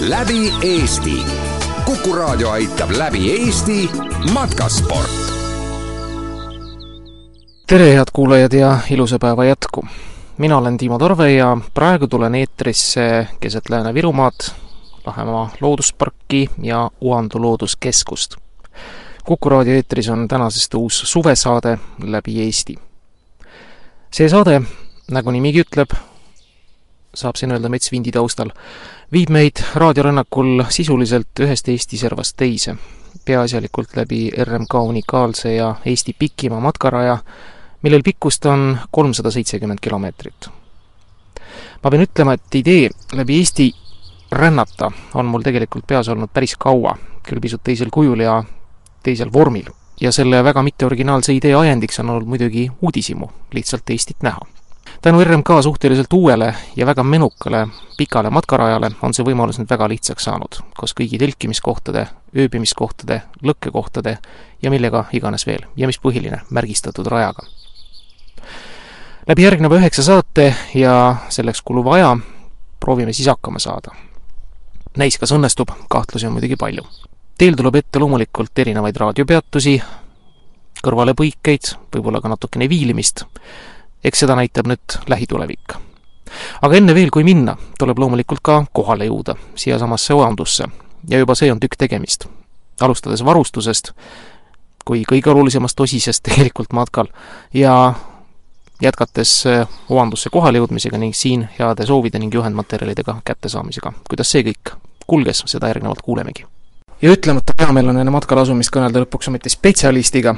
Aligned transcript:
läbi 0.00 0.52
Eesti. 0.62 1.22
kuku 1.84 2.16
raadio 2.16 2.50
aitab 2.50 2.90
läbi 2.90 3.30
Eesti 3.30 3.90
matkasport. 4.32 5.10
tere, 7.66 7.94
head 7.94 8.10
kuulajad 8.12 8.52
ja 8.52 8.78
ilusa 8.90 9.18
päeva 9.18 9.44
jätku! 9.44 9.86
mina 10.38 10.58
olen 10.58 10.78
Timo 10.78 10.98
Torve 10.98 11.32
ja 11.32 11.56
praegu 11.74 12.06
tulen 12.06 12.34
eetrisse 12.34 13.26
keset 13.40 13.70
Lääne-Virumaad, 13.70 14.50
Lahemaa 15.06 15.50
loodusparki 15.60 16.50
ja 16.62 16.90
Uandu 17.00 17.42
looduskeskust. 17.42 18.36
Kuku 19.24 19.48
raadio 19.48 19.74
eetris 19.74 20.08
on 20.08 20.28
tänasest 20.28 20.74
uus 20.74 21.02
suvesaade 21.04 21.78
läbi 22.02 22.40
Eesti. 22.42 22.74
see 24.12 24.28
saade, 24.28 24.60
nagu 25.10 25.30
nimigi 25.30 25.62
ütleb, 25.62 25.94
saab 27.14 27.36
siin 27.36 27.52
öelda 27.54 27.68
metsvindi 27.72 28.12
taustal, 28.12 28.50
viib 29.12 29.30
meid 29.30 29.62
raadiorännakul 29.74 30.64
sisuliselt 30.68 31.40
ühest 31.40 31.68
Eesti 31.68 31.96
servast 31.96 32.36
teise, 32.36 32.74
peaasjalikult 33.24 33.96
läbi 33.96 34.30
RMK 34.44 34.74
unikaalse 34.74 35.54
ja 35.54 35.74
Eesti 35.86 36.16
pikima 36.18 36.60
matkaraja, 36.60 37.18
millel 37.82 38.02
pikkust 38.04 38.46
on 38.46 38.78
kolmsada 38.90 39.30
seitsekümmend 39.30 39.78
kilomeetrit. 39.80 40.48
ma 41.84 41.90
pean 41.90 42.02
ütlema, 42.02 42.32
et 42.32 42.54
idee 42.54 42.90
läbi 43.12 43.38
Eesti 43.38 43.72
rännata 44.32 44.90
on 45.14 45.26
mul 45.26 45.42
tegelikult 45.42 45.86
peas 45.86 46.08
olnud 46.08 46.30
päris 46.34 46.56
kaua, 46.56 46.96
küll 47.22 47.40
pisut 47.40 47.62
teisel 47.64 47.90
kujul 47.90 48.20
ja 48.20 48.42
teisel 49.02 49.32
vormil. 49.32 49.70
ja 50.00 50.12
selle 50.12 50.44
väga 50.44 50.62
mitteoriginaalse 50.62 51.32
idee 51.32 51.54
ajendiks 51.54 52.00
on 52.00 52.10
olnud 52.10 52.28
muidugi 52.28 52.70
uudishimu, 52.82 53.28
lihtsalt 53.52 53.90
Eestit 53.90 54.22
näha 54.22 54.46
tänu 55.02 55.24
RMK 55.24 55.48
suhteliselt 55.62 56.12
uuele 56.12 56.54
ja 56.76 56.86
väga 56.86 57.02
menukale 57.02 57.68
pikale 57.96 58.30
matkarajale 58.30 58.90
on 59.02 59.14
see 59.14 59.24
võimalus 59.26 59.58
nüüd 59.58 59.70
väga 59.70 59.88
lihtsaks 59.90 60.28
saanud, 60.28 60.60
koos 60.78 60.94
kõigi 60.98 61.18
telkimiskohtade, 61.18 62.06
ööbimiskohtade, 62.38 63.20
lõkkekohtade 63.42 64.16
ja 64.62 64.70
millega 64.70 65.04
iganes 65.12 65.46
veel, 65.46 65.66
ja 65.76 65.90
mis 65.90 65.98
põhiline, 65.98 66.40
märgistatud 66.50 67.06
rajaga. 67.06 67.46
läbi 69.28 69.42
järgneva 69.42 69.80
üheksa 69.80 70.02
saate 70.02 70.54
ja 70.74 71.16
selleks 71.28 71.62
kuluva 71.62 71.94
aja 71.94 72.16
proovime 72.80 73.12
siis 73.12 73.28
hakkama 73.28 73.58
saada. 73.58 73.90
näis, 74.96 75.18
kas 75.18 75.32
õnnestub, 75.32 75.68
kahtlusi 75.88 76.26
on 76.26 76.32
muidugi 76.32 76.56
palju. 76.56 76.82
Teel 77.42 77.56
tuleb 77.58 77.74
ette 77.74 77.98
loomulikult 77.98 78.60
erinevaid 78.62 78.98
raadiopeatusi, 79.02 79.72
kõrvalepõikeid, 80.86 81.72
võib-olla 81.90 82.20
ka 82.22 82.30
natukene 82.30 82.68
viilimist, 82.70 83.24
eks 83.98 84.22
seda 84.22 84.36
näitab 84.38 84.68
nüüd 84.70 84.94
lähitulevik. 85.10 85.74
aga 86.62 86.78
enne 86.78 86.94
veel, 86.94 87.10
kui 87.10 87.26
minna, 87.26 87.56
tuleb 87.78 87.98
loomulikult 87.98 88.44
ka 88.46 88.60
kohale 88.72 89.10
jõuda, 89.10 89.34
siiasamasse 89.58 90.14
Ojandusse. 90.14 90.68
ja 91.08 91.18
juba 91.18 91.34
see 91.34 91.50
on 91.52 91.58
tükk 91.58 91.74
tegemist. 91.78 92.28
alustades 92.80 93.24
varustusest, 93.24 93.90
kui 94.84 95.02
kõige 95.02 95.30
olulisemast 95.30 95.80
osisest 95.80 96.22
tegelikult 96.22 96.72
matkal, 96.72 97.10
ja 97.54 97.94
jätkates 98.80 99.44
Ojandusse 99.88 100.30
kohale 100.30 100.58
jõudmisega 100.58 100.98
ning 100.98 101.14
siin 101.14 101.48
heade 101.58 101.86
soovide 101.86 102.18
ning 102.18 102.34
juhendmaterjalidega 102.34 103.20
kättesaamisega. 103.24 103.92
kuidas 104.08 104.30
see 104.30 104.42
kõik 104.42 104.76
kulges, 105.06 105.42
seda 105.46 105.66
järgnevalt 105.66 106.02
kuulemegi 106.02 106.46
ja 107.02 107.10
ütlemata 107.10 107.54
hea 107.58 107.74
meel 107.74 107.90
on 107.90 107.98
enne 107.98 108.14
matkale 108.14 108.44
asumist 108.44 108.70
kõnelda 108.74 109.02
lõpuks 109.02 109.30
ometi 109.30 109.50
spetsialistiga, 109.52 110.34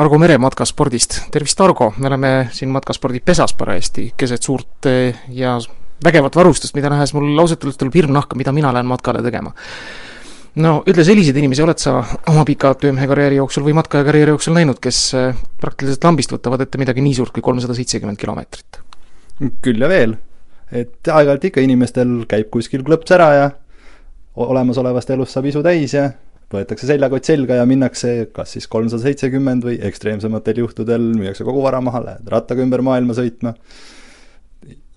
Argo 0.00 0.18
Mere 0.20 0.38
matkaspordist. 0.40 1.20
tervist, 1.32 1.60
Argo, 1.60 1.92
me 1.98 2.08
oleme 2.08 2.32
siin 2.56 2.72
matkaspordi 2.72 3.20
pesas 3.20 3.54
parajasti, 3.54 4.12
keset 4.16 4.42
suurt 4.42 4.88
eh, 4.90 5.16
ja 5.28 5.58
vägevat 6.04 6.36
varustust, 6.36 6.74
mida 6.76 6.90
nähes 6.92 7.12
mul 7.16 7.38
ausalt 7.38 7.64
öeldes 7.64 7.80
tuleb 7.80 7.96
hirm 7.96 8.12
nahka, 8.16 8.36
mida 8.36 8.52
mina 8.52 8.72
lähen 8.72 8.88
matkale 8.88 9.22
tegema. 9.22 9.52
no 10.56 10.78
ütle, 10.88 11.04
selliseid 11.04 11.36
inimesi 11.36 11.62
oled 11.62 11.80
sa 11.80 11.98
oma 12.32 12.44
pika 12.48 12.72
töömehe 12.80 13.06
karjääri 13.06 13.36
jooksul 13.36 13.66
või 13.66 13.76
matkaja 13.76 14.04
karjääri 14.08 14.32
jooksul 14.32 14.56
näinud, 14.56 14.80
kes 14.80 15.02
eh, 15.14 15.44
praktiliselt 15.60 16.04
lambist 16.04 16.32
võtavad 16.32 16.64
ette 16.64 16.80
midagi 16.80 17.04
nii 17.04 17.20
suurt 17.20 17.36
kui 17.36 17.44
kolmsada 17.44 17.76
seitsekümmend 17.76 18.20
kilomeetrit? 18.20 18.80
küll 19.60 19.84
ja 19.84 19.88
veel. 19.88 20.16
et 20.72 21.12
aeg-ajalt 21.12 21.44
ikka 21.50 21.60
inimestel 21.60 22.22
käib 22.28 22.48
kuskil 22.50 22.80
klõps 22.86 23.12
ära 23.12 23.32
ja 23.36 23.50
olemasolevast 24.36 25.10
elust 25.10 25.36
saab 25.36 25.48
isu 25.50 25.62
täis 25.64 25.94
ja 25.96 26.10
võetakse 26.52 26.86
seljakott 26.86 27.26
selga 27.26 27.58
ja 27.58 27.66
minnakse 27.66 28.28
kas 28.34 28.54
siis 28.54 28.68
kolmsada 28.70 29.02
seitsekümmend 29.02 29.64
või 29.66 29.78
ekstreemsematel 29.88 30.62
juhtudel 30.62 31.08
müüakse 31.16 31.46
kogu 31.46 31.62
vara 31.64 31.80
maha, 31.82 32.02
lähed 32.04 32.28
rattaga 32.30 32.62
ümber 32.62 32.84
maailma 32.86 33.16
sõitma. 33.18 33.54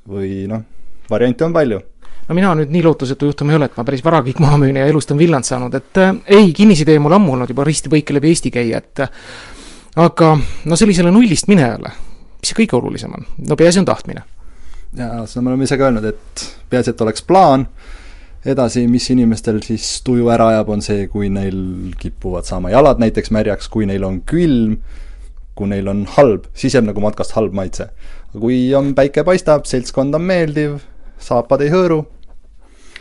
või 0.10 0.48
noh, 0.50 0.62
variante 1.10 1.46
on 1.46 1.54
palju. 1.54 1.80
no 2.28 2.36
mina 2.36 2.54
nüüd 2.56 2.74
nii 2.74 2.84
lootusetu 2.86 3.32
juhtum 3.32 3.50
ei 3.50 3.58
ole, 3.58 3.66
et 3.66 3.78
ma 3.78 3.86
päris 3.86 4.04
vara 4.06 4.22
kõik 4.26 4.40
maha 4.40 4.58
müün 4.62 4.78
ja 4.78 4.86
elust 4.86 5.12
on 5.12 5.18
villand 5.18 5.48
saanud, 5.48 5.74
et 5.74 5.98
äh, 5.98 6.16
ei, 6.28 6.54
kinnisidee 6.54 7.00
mul 7.00 7.18
ammu 7.18 7.34
olnud 7.34 7.50
juba 7.50 7.66
risti-põiki 7.66 8.14
läbi 8.14 8.30
Eesti 8.30 8.52
käia, 8.54 8.78
et 8.78 9.06
äh, 9.06 9.10
aga 9.96 10.36
no 10.66 10.76
sellisele 10.78 11.12
nullist 11.12 11.50
minejale, 11.50 11.94
mis 12.40 12.52
see 12.52 12.62
kõige 12.62 12.78
olulisem 12.78 13.16
on? 13.18 13.26
no 13.50 13.58
peaasi 13.58 13.82
on 13.82 13.90
tahtmine. 13.90 14.22
jaa, 14.94 15.26
seda 15.26 15.42
me 15.42 15.56
oleme 15.56 15.66
ise 15.66 15.78
ka 15.78 15.90
öelnud, 15.90 16.06
et 16.06 16.46
peaasi, 16.70 16.94
et 16.94 17.02
oleks 17.08 17.26
plaan 17.26 17.66
edasi, 18.46 18.86
mis 18.88 19.10
inimestel 19.12 19.60
siis 19.66 20.00
tuju 20.06 20.30
ära 20.32 20.50
ajab, 20.54 20.72
on 20.76 20.84
see, 20.86 21.08
kui 21.12 21.30
neil 21.34 21.60
kipuvad 22.00 22.48
saama 22.48 22.72
jalad 22.74 23.02
näiteks 23.02 23.34
märjaks, 23.36 23.70
kui 23.72 23.88
neil 23.90 24.06
on 24.08 24.22
külm, 24.30 24.80
kui 25.60 25.68
neil 25.72 25.92
on 25.92 26.06
halb, 26.16 26.48
siis 26.56 26.78
jääb 26.78 26.88
nagu 26.88 27.04
matkast 27.04 27.36
halb 27.36 27.56
maitse. 27.56 27.90
kui 28.32 28.74
on, 28.78 28.94
päike 28.96 29.26
paistab, 29.28 29.66
seltskond 29.66 30.16
on 30.16 30.24
meeldiv, 30.24 30.80
saapad 31.20 31.66
ei 31.66 31.72
hõõru, 31.74 32.04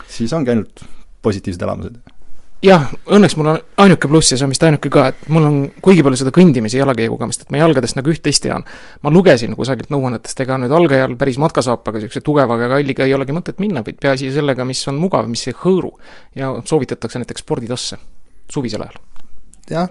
siis 0.09 0.32
ongi 0.32 0.54
ainult 0.54 0.87
positiivsed 1.22 1.62
elamused 1.62 2.18
jah, 2.65 2.89
õnneks 3.15 3.37
mul 3.39 3.53
on 3.53 3.59
ainuke 3.85 4.09
pluss 4.11 4.33
ja 4.33 4.39
see 4.39 4.47
on 4.47 4.53
vist 4.53 4.65
ainuke 4.67 4.91
ka, 4.93 5.09
et 5.13 5.29
mul 5.33 5.47
on 5.47 5.59
kuigi 5.85 6.03
palju 6.05 6.19
seda 6.23 6.33
kõndimise 6.35 6.81
jalakäija 6.81 7.13
kogemust, 7.13 7.45
et 7.45 7.53
ma 7.55 7.61
jalgadest 7.63 7.99
nagu 7.99 8.13
üht-teist 8.13 8.43
tean. 8.45 8.65
ma 9.03 9.13
lugesin 9.15 9.55
kusagilt 9.59 9.93
nõuannetest, 9.95 10.43
ega 10.43 10.59
nüüd 10.59 10.75
algajal 10.75 11.15
päris 11.21 11.39
matkasaapaga, 11.43 12.01
niisuguse 12.01 12.25
tugeva 12.27 12.59
ja 12.59 12.71
kalliga 12.75 13.07
ei 13.07 13.15
olegi 13.15 13.37
mõtet 13.37 13.63
minna, 13.63 13.85
vaid 13.87 14.01
peaasi 14.03 14.33
sellega, 14.35 14.67
mis 14.67 14.83
on 14.91 14.99
mugav, 14.99 15.29
mis 15.31 15.47
ei 15.47 15.55
hõõru. 15.55 15.95
ja 16.35 16.55
soovitatakse 16.65 17.23
näiteks 17.23 17.47
sporditosse 17.47 17.99
suvisel 18.51 18.83
ajal. 18.83 19.01
jah, 19.71 19.89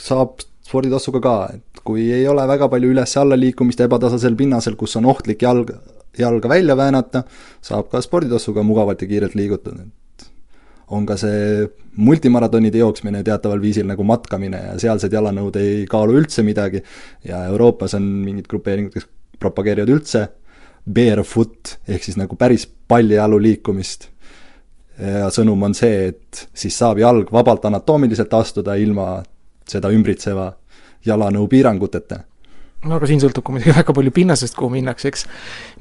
saab 0.00 0.40
sporditossuga 0.64 1.20
ka, 1.20 1.36
et 1.54 1.84
kui 1.84 2.10
ei 2.12 2.26
ole 2.28 2.46
väga 2.48 2.68
palju 2.68 2.94
üles-alla 2.94 3.36
liikumist 3.36 3.80
ebatasasel 3.80 4.36
pinnasel, 4.36 4.76
kus 4.76 4.96
on 4.96 5.04
ohtlik 5.04 5.42
jalg, 5.42 5.74
jalga 6.18 6.48
välja 6.48 6.76
väänata, 6.76 7.24
saab 7.60 7.90
ka 7.90 8.00
sporditossuga 8.00 8.62
mugavalt 8.62 9.02
ja 9.02 9.08
kiirelt 9.08 9.34
liigutada 9.34 9.84
on 10.90 11.06
ka 11.06 11.16
see 11.20 11.66
multimaratonide 12.02 12.80
jooksmine 12.82 13.22
teataval 13.26 13.60
viisil 13.62 13.86
nagu 13.86 14.04
matkamine 14.06 14.60
ja 14.64 14.76
sealsed 14.80 15.12
jalanõud 15.14 15.56
ei 15.60 15.84
kaalu 15.90 16.18
üldse 16.20 16.42
midagi 16.46 16.82
ja 17.26 17.44
Euroopas 17.50 17.94
on 17.98 18.06
mingid 18.24 18.48
grupeeringud, 18.50 18.94
kes 18.94 19.06
propageerivad 19.40 19.92
üldse 19.94 20.26
barefoot 20.90 21.76
ehk 21.88 22.06
siis 22.06 22.18
nagu 22.18 22.36
päris 22.36 22.66
paljajalu 22.66 23.38
liikumist. 23.42 24.08
ja 25.00 25.30
sõnum 25.32 25.62
on 25.64 25.74
see, 25.74 26.10
et 26.12 26.46
siis 26.54 26.76
saab 26.76 26.98
jalg 27.00 27.30
vabalt 27.32 27.64
anatoomiliselt 27.64 28.34
astuda 28.34 28.74
ilma 28.76 29.22
seda 29.68 29.88
ümbritseva 29.94 30.50
jalanõu 31.06 31.46
piiranguteta 31.48 32.24
no 32.86 32.96
aga 32.96 33.08
siin 33.08 33.20
sõltub 33.20 33.44
ka 33.44 33.52
muidugi 33.52 33.74
väga 33.76 33.94
palju 33.96 34.12
pinnasest, 34.16 34.56
kuhu 34.56 34.72
minnakse, 34.72 35.10
eks. 35.10 35.26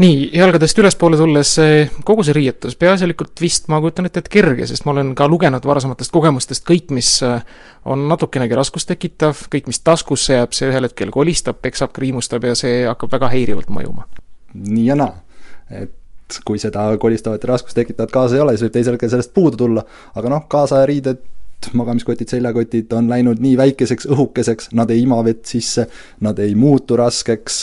nii, 0.04 0.30
jalgadest 0.36 0.82
ülespoole 0.82 1.20
tulles, 1.20 1.54
kogu 2.08 2.26
see 2.28 2.36
riietus, 2.36 2.76
peaasjalikult 2.80 3.40
vist 3.44 3.70
ma 3.72 3.80
kujutan 3.84 4.10
ette, 4.10 4.24
et 4.24 4.32
kerge, 4.32 4.68
sest 4.70 4.88
ma 4.88 4.94
olen 4.96 5.14
ka 5.18 5.30
lugenud 5.32 5.66
varasematest 5.70 6.14
kogemustest 6.16 6.68
kõik, 6.68 6.92
mis 6.96 7.14
äh, 7.26 7.40
on 7.90 8.08
natukenegi 8.12 8.58
raskust 8.60 8.92
tekitav, 8.92 9.46
kõik, 9.54 9.70
mis 9.72 9.80
taskusse 9.86 10.42
jääb, 10.42 10.56
see 10.58 10.72
ühel 10.72 10.90
hetkel 10.90 11.14
kolistab, 11.16 11.62
peksab, 11.64 11.96
kriimustab 11.96 12.50
ja 12.50 12.58
see 12.60 12.84
hakkab 12.90 13.16
väga 13.16 13.32
häirivalt 13.32 13.72
mõjuma. 13.74 14.10
nii 14.54 14.86
ja 14.90 15.00
naa, 15.00 15.16
et 15.70 15.96
kui 16.46 16.60
seda 16.62 16.92
kolistavat 17.02 17.44
ja 17.44 17.56
raskust 17.56 17.78
tekitavat 17.80 18.12
kaasa 18.12 18.36
ei 18.36 18.44
ole, 18.44 18.54
siis 18.54 18.68
võib 18.68 18.76
teisel 18.76 18.98
hetkel 18.98 19.12
sellest 19.16 19.34
puudu 19.34 19.58
tulla, 19.58 19.86
aga 20.20 20.36
noh, 20.36 20.48
kaasaja 20.52 20.90
riided 20.90 21.24
magamiskotid, 21.74 22.30
seljakotid 22.32 22.94
on 22.98 23.10
läinud 23.12 23.42
nii 23.44 23.58
väikeseks, 23.60 24.08
õhukeseks, 24.14 24.72
nad 24.78 24.92
ei 24.94 25.04
ima 25.04 25.20
vett 25.26 25.46
sisse, 25.50 25.88
nad 26.26 26.40
ei 26.40 26.56
muutu 26.56 26.98
raskeks, 27.00 27.62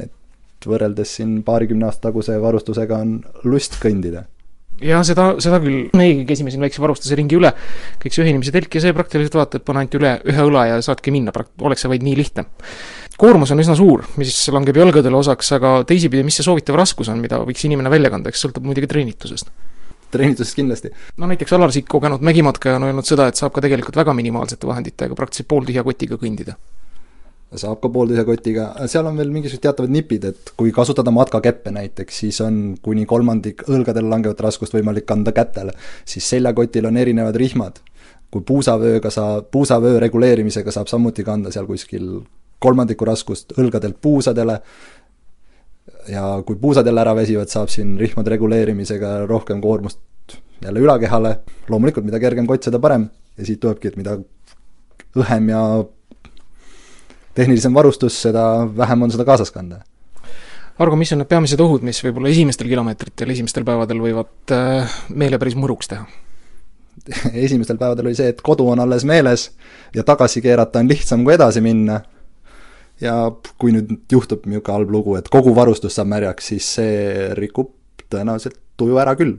et 0.00 0.68
võrreldes 0.68 1.16
siin 1.18 1.40
paarikümne 1.46 1.88
aasta 1.88 2.08
taguse 2.08 2.36
varustusega 2.42 3.00
on 3.04 3.18
lust 3.44 3.78
kõndida. 3.82 4.26
Jah, 4.80 5.02
seda, 5.04 5.34
seda 5.44 5.58
küll, 5.60 5.90
meiegi 5.96 6.22
käisime 6.24 6.52
siin 6.52 6.62
väikse 6.64 6.80
varustuse 6.80 7.16
ringi 7.18 7.36
üle, 7.36 7.50
kõik 8.00 8.14
see 8.16 8.24
ühinemise 8.24 8.54
telk 8.54 8.78
ja 8.78 8.80
see 8.80 8.94
praktiliselt 8.96 9.36
vaata, 9.36 9.60
et 9.60 9.66
pane 9.66 9.82
ainult 9.82 9.96
üle 9.98 10.14
ühe 10.32 10.46
õla 10.48 10.62
ja 10.70 10.78
saadki 10.84 11.12
minna, 11.12 11.34
oleks 11.36 11.84
see 11.84 11.90
vaid 11.92 12.06
nii 12.06 12.16
lihtne. 12.16 12.46
koormus 13.20 13.52
on 13.52 13.60
üsna 13.60 13.76
suur, 13.76 14.06
mis 14.16 14.32
langeb 14.48 14.80
jalgadele 14.80 15.18
osaks, 15.18 15.52
aga 15.58 15.74
teisipidi, 15.84 16.24
mis 16.24 16.40
see 16.40 16.46
soovitav 16.46 16.80
raskus 16.80 17.12
on, 17.12 17.20
mida 17.20 17.42
võiks 17.44 17.66
inimene 17.68 17.92
välja 17.92 18.08
kanda, 18.08 18.32
eks 18.32 18.46
sõltub 18.46 18.64
muidugi 18.64 18.88
treenitusest 18.88 19.52
treenitusest 20.10 20.58
kindlasti. 20.58 20.90
no 21.16 21.30
näiteks 21.30 21.52
Alar 21.52 21.72
Sikk, 21.72 21.88
kogenud 21.88 22.24
mägimatkaja, 22.26 22.76
on 22.80 22.88
öelnud 22.88 23.08
seda, 23.08 23.28
et 23.30 23.40
saab 23.40 23.54
ka 23.54 23.64
tegelikult 23.64 23.96
väga 23.96 24.14
minimaalsete 24.16 24.68
vahenditega 24.68 25.16
praktiliselt 25.18 25.48
pooltühja 25.50 25.84
kotiga 25.86 26.18
kõndida. 26.20 26.56
saab 27.56 27.80
ka 27.82 27.88
poolteise 27.90 28.24
kotiga, 28.24 28.70
seal 28.86 29.06
on 29.10 29.16
veel 29.18 29.30
mingisugused 29.34 29.62
teatavad 29.66 29.90
nipid, 29.90 30.24
et 30.24 30.52
kui 30.56 30.72
kasutada 30.72 31.10
matkakeppe 31.10 31.72
näiteks, 31.74 32.18
siis 32.24 32.40
on 32.46 32.60
kuni 32.82 33.06
kolmandik 33.06 33.64
õlgadele 33.68 34.08
langevat 34.08 34.40
raskust 34.40 34.74
võimalik 34.74 35.06
kanda 35.06 35.32
kätele. 35.32 35.72
siis 36.04 36.28
seljakotil 36.28 36.86
on 36.86 36.96
erinevad 36.96 37.36
rihmad. 37.36 37.80
kui 38.30 38.42
puusavööga 38.46 39.10
saab, 39.10 39.50
puusavöö 39.50 39.98
reguleerimisega 40.00 40.70
saab 40.70 40.86
samuti 40.86 41.24
kanda 41.24 41.50
seal 41.50 41.66
kuskil 41.66 42.20
kolmandiku 42.60 43.08
raskust 43.08 43.54
õlgadelt 43.58 43.98
puusadele, 44.02 44.60
ja 46.08 46.24
kui 46.46 46.56
puusad 46.60 46.86
jälle 46.86 47.02
ära 47.02 47.14
väsivad, 47.16 47.50
saab 47.52 47.68
siin 47.72 47.96
rihmade 48.00 48.30
reguleerimisega 48.30 49.26
rohkem 49.26 49.60
koormust 49.60 50.00
jälle 50.62 50.80
ülakehale, 50.80 51.36
loomulikult 51.68 52.06
mida 52.06 52.20
kergem 52.20 52.46
kott, 52.46 52.64
seda 52.64 52.80
parem, 52.80 53.08
ja 53.38 53.46
siit 53.46 53.60
tulebki, 53.60 53.90
et 53.90 54.00
mida 54.00 54.18
õhem 55.18 55.48
ja 55.50 55.62
tehnilisem 57.34 57.74
varustus, 57.74 58.16
seda 58.22 58.44
vähem 58.76 59.06
on 59.06 59.12
seda 59.12 59.26
kaasas 59.28 59.52
kanda. 59.54 59.82
Argo, 60.80 60.96
mis 60.96 61.12
on 61.12 61.20
need 61.20 61.28
peamised 61.28 61.60
ohud, 61.60 61.84
mis 61.84 62.00
võib-olla 62.04 62.30
esimestel 62.32 62.68
kilomeetritel, 62.70 63.32
esimestel 63.34 63.66
päevadel 63.68 64.00
võivad 64.00 64.54
äh, 64.56 65.00
meele 65.12 65.40
päris 65.40 65.56
mõruks 65.58 65.90
teha? 65.92 66.06
esimestel 67.46 67.78
päevadel 67.80 68.10
oli 68.10 68.16
see, 68.16 68.30
et 68.32 68.40
kodu 68.44 68.66
on 68.72 68.80
alles 68.82 69.04
meeles 69.08 69.50
ja 69.96 70.04
tagasi 70.06 70.42
keerata 70.44 70.82
on 70.82 70.88
lihtsam 70.90 71.24
kui 71.24 71.34
edasi 71.36 71.62
minna. 71.64 72.00
Ja 73.00 73.14
kui 73.58 73.74
nüüd 73.74 73.92
juhtub 74.12 74.46
niisugune 74.46 74.76
halb 74.76 74.92
lugu, 74.92 75.16
et 75.18 75.28
kogu 75.32 75.54
varustus 75.56 75.96
saab 75.96 76.10
märjaks, 76.12 76.50
siis 76.52 76.68
see 76.78 77.30
rikub 77.38 77.72
tõenäoliselt 78.10 78.58
tuju 78.80 78.98
ära 79.00 79.14
küll. 79.18 79.38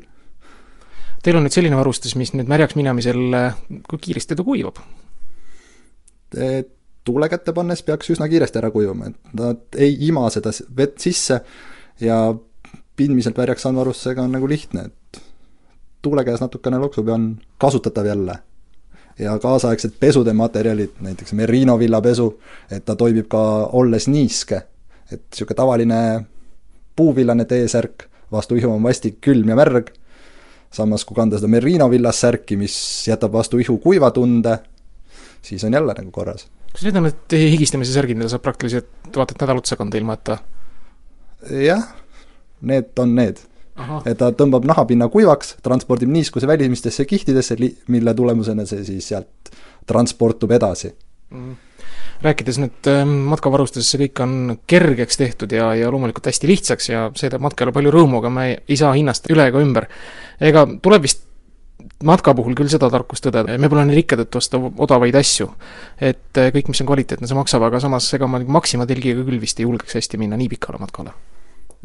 Teil 1.21 1.37
on 1.37 1.45
nüüd 1.45 1.53
selline 1.53 1.77
varustus, 1.77 2.15
mis 2.17 2.33
nüüd 2.33 2.49
märjaks 2.49 2.77
minemisel, 2.79 3.21
kui 3.89 4.05
kiiresti 4.07 4.37
ta 4.37 4.45
kuivab? 4.47 4.81
tuule 7.03 7.27
kätte 7.27 7.51
pannes 7.51 7.81
peaks 7.83 8.11
üsna 8.13 8.27
kiiresti 8.31 8.59
ära 8.61 8.69
kujuma, 8.71 9.09
et 9.09 9.33
nad 9.35 9.75
ei 9.75 9.97
ima 10.07 10.29
seda 10.31 10.53
vett 10.77 11.01
sisse 11.03 11.41
ja 11.99 12.19
pindmiselt 12.95 13.37
värjaks 13.37 13.65
sandvarustusega 13.65 14.23
on 14.23 14.37
nagu 14.37 14.47
lihtne, 14.47 14.85
et 14.87 15.21
tuule 16.05 16.23
käes 16.27 16.41
natukene 16.41 16.79
loksub 16.81 17.09
ja 17.09 17.17
on 17.17 17.27
kasutatav 17.61 18.07
jälle. 18.07 18.37
Ja 19.21 19.37
kaasaegsed 19.39 19.95
pesude 19.99 20.33
materjalid, 20.33 20.97
näiteks 21.05 21.33
merino 21.37 21.77
villapesu, 21.79 22.27
et 22.71 22.85
ta 22.85 22.95
toimib 22.97 23.29
ka 23.29 23.41
olles 23.77 24.07
niiske. 24.07 24.61
et 25.11 25.21
niisugune 25.27 25.55
tavaline 25.55 25.97
puuvillane 26.95 27.45
T-särk, 27.45 28.07
vastu 28.31 28.55
ihu 28.55 28.71
on 28.71 28.83
vastik 28.83 29.19
külm 29.21 29.49
ja 29.49 29.55
märg, 29.59 29.91
samas 30.71 31.03
kui 31.05 31.15
kanda 31.15 31.37
seda 31.37 31.51
merino 31.51 31.89
villast 31.91 32.23
särki, 32.23 32.55
mis 32.57 32.75
jätab 33.07 33.33
vastu 33.33 33.59
ihu 33.59 33.77
kuiva 33.83 34.11
tunde, 34.15 34.57
siis 35.41 35.63
on 35.67 35.73
jälle 35.73 35.93
nagu 35.97 36.11
korras 36.11 36.47
kas 36.71 36.85
need 36.87 36.95
on 36.95 37.07
need 37.09 37.37
higistamise 37.51 37.91
särgid, 37.91 38.19
mida 38.19 38.31
saab 38.31 38.45
praktiliselt 38.45 39.11
vaata 39.15 39.35
et 39.35 39.43
nädal 39.43 39.59
otsa 39.59 39.77
kanda, 39.79 39.99
ilma 39.99 40.15
et 40.15 40.23
ta 40.23 40.37
jah, 41.67 41.87
need 42.61 42.91
on 43.01 43.15
need. 43.17 43.41
Et 44.05 44.17
ta 44.17 44.31
tõmbab 44.35 44.67
nahapinna 44.69 45.07
kuivaks, 45.11 45.55
transpordib 45.63 46.09
niiskuse 46.09 46.47
välimistesse 46.47 47.05
kihtidesse, 47.05 47.57
mille 47.87 48.13
tulemusena 48.13 48.65
see 48.69 48.85
siis 48.87 49.11
sealt 49.13 49.51
transportub 49.87 50.51
edasi 50.51 50.93
mm 51.31 51.59
rääkides 52.21 52.59
nüüd 52.61 52.89
ähm, 52.91 53.13
matkavarustusest, 53.31 53.95
see 53.95 54.03
kõik 54.03 54.21
on 54.23 54.33
kergeks 54.69 55.17
tehtud 55.17 55.53
ja, 55.55 55.71
ja 55.77 55.89
loomulikult 55.93 56.29
hästi 56.29 56.49
lihtsaks 56.49 56.89
ja 56.91 57.07
see 57.17 57.31
teeb 57.33 57.41
matkajale 57.41 57.73
palju 57.75 57.93
rõõmu, 57.95 58.21
aga 58.21 58.31
me 58.33 58.47
ei, 58.51 58.55
ei 58.69 58.79
saa 58.79 58.93
hinnast 58.97 59.29
üle 59.33 59.47
ega 59.49 59.61
ümber. 59.63 59.87
ega 60.39 60.67
tuleb 60.83 61.07
vist 61.07 61.25
matka 62.05 62.33
puhul 62.37 62.55
küll 62.57 62.69
seda 62.69 62.91
tarkust 62.93 63.25
tõdeda, 63.25 63.57
me 63.57 63.69
pole 63.69 63.87
nii 63.89 63.97
rikkad, 63.97 64.21
et 64.25 64.37
osta 64.37 64.61
odavaid 64.61 65.17
asju. 65.17 65.49
et 65.97 66.37
eh, 66.37 66.53
kõik, 66.53 66.69
mis 66.69 66.81
on 66.83 66.91
kvaliteetne, 66.93 67.29
see 67.29 67.37
maksab, 67.37 67.65
aga 67.65 67.81
samas 67.81 68.13
ega 68.13 68.29
ma 68.29 68.41
Maxima 68.45 68.85
telgiga 68.89 69.25
küll 69.25 69.41
vist 69.41 69.59
ei 69.59 69.69
julgeks 69.69 69.97
hästi 69.97 70.21
minna 70.21 70.37
nii 70.37 70.49
pikale 70.53 70.81
matkale. 70.81 71.15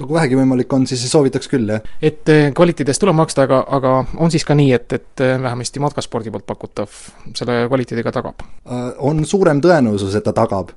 Kui 0.04 0.14
vähegi 0.14 0.36
võimalik 0.36 0.72
on, 0.76 0.84
siis 0.88 1.04
soovitaks 1.10 1.48
küll, 1.48 1.70
jah. 1.72 1.84
et 2.04 2.28
eh, 2.32 2.50
kvaliteedi 2.56 2.92
eest 2.92 3.00
tuleb 3.02 3.16
maksta, 3.16 3.46
aga, 3.46 3.62
aga 3.78 3.94
on 4.22 4.32
siis 4.32 4.44
ka 4.44 4.56
nii, 4.58 4.72
et, 4.76 4.92
et 4.92 5.24
eh, 5.24 5.36
vähemasti 5.42 5.80
matkaspordi 5.82 6.32
poolt 6.34 6.46
pakutav 6.48 6.92
selle 7.36 7.62
kvaliteediga 7.70 8.12
tagab? 8.12 8.44
Äh, 8.68 8.90
on 9.08 9.24
suurem 9.28 9.62
tõenäosus, 9.64 10.16
et 10.18 10.26
ta 10.26 10.36
tagab. 10.36 10.74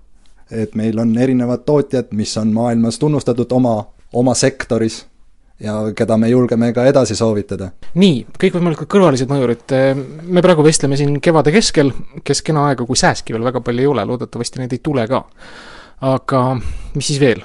et 0.50 0.74
meil 0.76 0.98
on 0.98 1.12
erinevad 1.18 1.62
tootjad, 1.62 2.08
mis 2.18 2.32
on 2.42 2.50
maailmas 2.54 2.98
tunnustatud 3.00 3.52
oma, 3.54 3.84
oma 4.18 4.34
sektoris 4.34 5.04
ja 5.62 5.76
keda 5.96 6.18
me 6.18 6.30
julgeme 6.30 6.72
ka 6.74 6.88
edasi 6.90 7.16
soovitada. 7.16 7.70
nii, 7.94 8.24
kõikvõimalikud 8.40 8.90
kõrvalised 8.90 9.30
mõjurid, 9.30 9.76
me 10.24 10.42
praegu 10.42 10.64
vestleme 10.66 10.98
siin 10.98 11.20
kevade 11.22 11.52
keskel, 11.54 11.92
keskena 12.24 12.70
aega, 12.70 12.88
kui 12.88 12.98
sääski 12.98 13.36
veel 13.36 13.46
väga 13.46 13.62
palju 13.62 13.84
ei 13.84 13.92
ole, 13.92 14.08
loodetavasti 14.10 14.64
neid 14.64 14.74
ei 14.74 14.82
tule 14.84 15.06
ka. 15.12 15.26
aga 16.02 16.44
mis 16.96 17.12
siis 17.12 17.20
veel? 17.20 17.44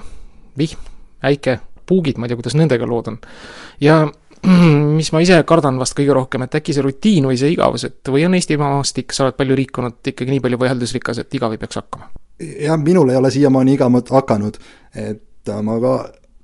vihm, 0.59 0.94
äike, 1.31 1.59
puugid, 1.87 2.19
ma 2.19 2.27
ei 2.27 2.33
tea, 2.33 2.41
kuidas 2.41 2.57
nendega 2.59 2.89
lood 2.89 3.13
on. 3.13 3.19
ja 3.81 4.03
mis 4.99 5.11
ma 5.13 5.23
ise 5.25 5.39
kardan 5.49 5.79
vast 5.81 5.97
kõige 5.97 6.17
rohkem, 6.17 6.45
et 6.45 6.59
äkki 6.59 6.75
see 6.77 6.85
rutiin 6.85 7.29
või 7.29 7.39
see 7.41 7.55
igavus, 7.55 7.87
et 7.89 8.13
või 8.13 8.27
on 8.29 8.37
Eesti 8.37 8.59
maastik, 8.61 9.15
sa 9.17 9.27
oled 9.27 9.39
palju 9.39 9.57
liikunud, 9.63 10.01
ikkagi 10.13 10.35
nii 10.35 10.45
palju 10.45 10.61
võideldusrikas, 10.61 11.23
et 11.23 11.39
igav 11.39 11.55
ei 11.55 11.63
peaks 11.63 11.81
hakkama? 11.81 12.11
jah, 12.41 12.77
minul 12.81 13.13
ei 13.13 13.17
ole 13.17 13.31
siiamaani 13.31 13.77
igav 13.77 13.95
hakanud, 14.11 14.59
et 14.99 15.53
ma 15.63 15.79
ka 15.81 15.95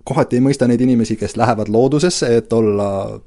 kohati 0.07 0.39
ei 0.39 0.45
mõista 0.45 0.69
neid 0.69 0.81
inimesi, 0.81 1.17
kes 1.17 1.37
lähevad 1.37 1.69
loodusesse, 1.69 2.31
et 2.37 2.53
olla 2.53 3.21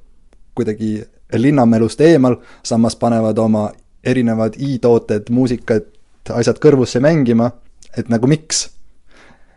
kuidagi 0.56 0.96
linnamelust 1.34 2.02
eemal, 2.02 2.38
samas 2.64 2.96
panevad 2.96 3.38
oma 3.38 3.68
erinevad 4.04 4.58
i-tooted, 4.60 5.30
muusikat, 5.34 5.90
asjad 6.34 6.60
kõrvusse 6.64 7.02
mängima, 7.04 7.52
et 7.98 8.10
nagu 8.10 8.28
miks? 8.28 8.70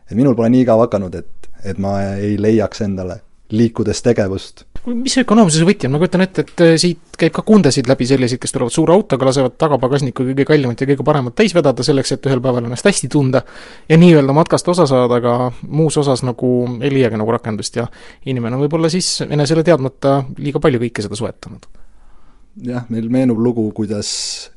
et 0.07 0.15
minul 0.15 0.37
pole 0.39 0.47
nii 0.55 0.61
igav 0.63 0.79
hakanud, 0.85 1.15
et, 1.19 1.46
et 1.67 1.79
ma 1.83 1.99
ei 2.17 2.37
leiaks 2.41 2.83
endale 2.87 3.21
liikudes 3.51 4.03
tegevust. 4.03 4.65
Mis 4.87 5.17
ökonoomsuse 5.19 5.67
võti 5.67 5.89
on, 5.89 5.95
ma 5.95 6.01
kujutan 6.03 6.23
ette, 6.23 6.45
et 6.47 6.63
äh, 6.63 6.73
siit 6.79 7.19
käib 7.19 7.35
ka 7.35 7.43
kundasid 7.47 7.89
läbi 7.91 8.07
selliseid, 8.07 8.41
kes 8.43 8.55
tulevad 8.55 8.75
suure 8.75 8.95
autoga, 8.95 9.27
lasevad 9.27 9.57
tagapagasnikku 9.59 10.29
kõige 10.29 10.47
kallimat 10.47 10.83
ja 10.83 10.89
kõige 10.91 11.07
paremat 11.07 11.35
täis 11.39 11.55
vedada, 11.55 11.87
selleks 11.87 12.15
et 12.15 12.29
ühel 12.31 12.43
päeval 12.43 12.67
ennast 12.67 12.87
hästi 12.87 13.11
tunda 13.11 13.43
ja 13.91 13.99
nii-öelda 13.99 14.35
matkast 14.37 14.71
osa 14.71 14.87
saada, 14.91 15.19
aga 15.19 15.51
muus 15.67 15.99
osas 16.03 16.23
nagu 16.27 16.53
ei 16.81 16.93
leiagi 16.95 17.19
nagu 17.19 17.35
rakendust 17.35 17.81
ja 17.83 17.89
inimene 18.27 18.59
on 18.59 18.67
võib-olla 18.67 18.91
siis 18.93 19.19
enesele 19.27 19.67
teadmata 19.67 20.21
liiga 20.39 20.63
palju 20.63 20.83
kõike 20.87 21.07
seda 21.07 21.19
soetanud 21.19 21.67
jah, 22.65 22.87
meil 22.89 23.09
meenub 23.13 23.41
lugu, 23.43 23.67
kuidas 23.77 24.09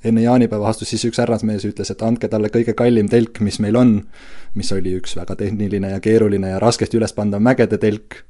enne 0.06 0.24
jaanipäeva 0.24 0.70
astus 0.72 0.94
siis 0.94 1.04
üks 1.10 1.20
härrasmees, 1.22 1.66
ütles, 1.68 1.92
et 1.92 2.04
andke 2.06 2.30
talle 2.32 2.52
kõige 2.54 2.76
kallim 2.78 3.10
telk, 3.12 3.42
mis 3.46 3.60
meil 3.64 3.76
on, 3.80 3.98
mis 4.56 4.72
oli 4.76 4.96
üks 5.00 5.18
väga 5.20 5.36
tehniline 5.40 5.96
ja 5.96 6.02
keeruline 6.04 6.56
ja 6.56 6.62
raskesti 6.64 7.00
ülespandav 7.00 7.44
mägede 7.44 7.82
telk 7.82 8.24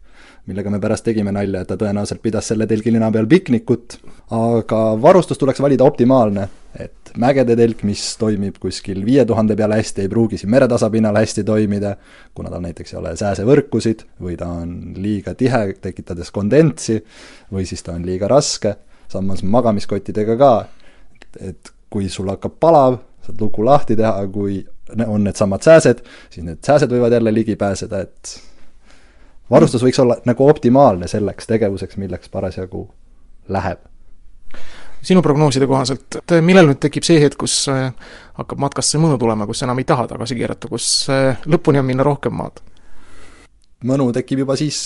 millega 0.49 0.71
me 0.73 0.79
pärast 0.81 1.05
tegime 1.05 1.29
nalja, 1.35 1.61
et 1.61 1.69
ta 1.69 1.77
tõenäoliselt 1.77 2.21
pidas 2.23 2.47
selle 2.49 2.65
telgilina 2.69 3.11
peal 3.13 3.27
piknikut, 3.29 3.99
aga 4.33 4.79
varustus 5.01 5.37
tuleks 5.37 5.61
valida 5.61 5.85
optimaalne, 5.85 6.47
et 6.79 7.11
mägede 7.21 7.53
telk, 7.59 7.83
mis 7.85 8.01
toimib 8.17 8.57
kuskil 8.61 9.03
viie 9.05 9.25
tuhande 9.29 9.57
peale 9.59 9.77
hästi, 9.77 10.05
ei 10.05 10.11
pruugi 10.11 10.39
siin 10.41 10.53
meretasapinal 10.53 11.19
hästi 11.21 11.43
toimida, 11.45 11.95
kuna 12.33 12.49
tal 12.53 12.63
näiteks 12.65 12.95
ei 12.95 13.01
ole 13.01 13.13
sääsevõrkusid 13.19 14.05
või 14.25 14.37
ta 14.39 14.49
on 14.63 14.75
liiga 14.97 15.35
tihe, 15.37 15.65
tekitades 15.81 16.33
kondentsi, 16.33 16.97
või 17.53 17.67
siis 17.69 17.85
ta 17.85 17.93
on 17.97 18.07
liiga 18.07 18.31
raske, 18.31 18.77
samas 19.09 19.43
magamiskottidega 19.43 20.37
ka, 20.37 20.53
et 21.41 21.71
kui 21.89 22.09
sul 22.09 22.29
hakkab 22.29 22.59
palav, 22.61 22.99
saad 23.25 23.41
luku 23.41 23.65
lahti 23.65 23.97
teha, 23.97 24.27
kui 24.33 24.61
on 25.05 25.23
needsamad 25.23 25.65
sääsed, 25.65 26.03
siis 26.29 26.45
need 26.45 26.61
sääsed 26.65 26.91
võivad 26.93 27.13
jälle 27.13 27.33
ligi 27.33 27.55
pääseda, 27.59 28.01
et 28.05 28.35
varustus 29.51 29.83
võiks 29.85 30.01
olla 30.01 30.17
nagu 30.25 30.47
optimaalne 30.49 31.07
selleks 31.07 31.49
tegevuseks, 31.49 31.97
milleks 31.97 32.29
parasjagu 32.29 32.87
läheb. 33.49 33.79
sinu 35.01 35.21
prognooside 35.23 35.67
kohaselt, 35.67 36.17
millal 36.43 36.67
nüüd 36.67 36.79
tekib 36.83 37.05
see 37.07 37.21
hetk, 37.23 37.37
kus 37.39 37.53
äh, 37.71 37.93
hakkab 38.35 38.59
matkast 38.59 38.91
see 38.91 38.99
mõnu 38.99 39.15
tulema, 39.17 39.47
kus 39.47 39.63
enam 39.63 39.79
ei 39.79 39.87
taha 39.87 40.07
tagasi 40.11 40.35
keerata, 40.35 40.67
kus 40.67 40.87
äh, 41.13 41.39
lõpuni 41.47 41.79
on 41.79 41.87
minna 41.87 42.03
rohkem 42.03 42.35
maad? 42.35 42.59
Mõnu 43.87 44.09
tekib 44.15 44.43
juba 44.43 44.57
siis, 44.59 44.81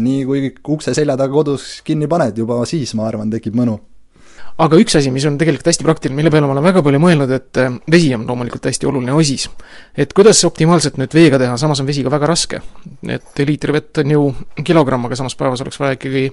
nii 0.00 0.24
kui 0.28 0.48
ukse 0.74 0.94
selja 0.96 1.18
taga 1.20 1.32
kodus 1.32 1.78
kinni 1.84 2.08
paned, 2.08 2.38
juba 2.38 2.62
siis, 2.68 2.94
ma 2.96 3.08
arvan, 3.10 3.30
tekib 3.32 3.56
mõnu 3.58 3.76
aga 4.58 4.78
üks 4.80 4.96
asi, 4.98 5.10
mis 5.14 5.26
on 5.28 5.38
tegelikult 5.38 5.70
hästi 5.70 5.86
praktiline, 5.86 6.16
mille 6.18 6.32
peale 6.34 6.48
ma 6.48 6.56
olen 6.56 6.66
väga 6.66 6.82
palju 6.82 7.00
mõelnud, 7.02 7.32
et 7.34 7.60
äh, 7.62 7.78
vesi 7.90 8.10
on 8.16 8.26
loomulikult 8.26 8.66
hästi 8.66 8.88
oluline 8.90 9.14
osis. 9.14 9.46
et 9.94 10.12
kuidas 10.16 10.42
optimaalselt 10.48 10.98
nüüd 10.98 11.14
veega 11.14 11.38
teha, 11.38 11.56
samas 11.60 11.82
on 11.82 11.86
vesi 11.86 12.02
ka 12.06 12.10
väga 12.10 12.30
raske. 12.30 12.60
et 13.06 13.44
liiter 13.44 13.72
vett 13.72 14.02
on 14.02 14.16
ju 14.16 14.24
kilogramm, 14.64 15.06
aga 15.06 15.18
samas 15.20 15.38
päevas 15.38 15.62
oleks 15.62 15.78
vaja 15.78 15.98
ikkagi 15.98 16.30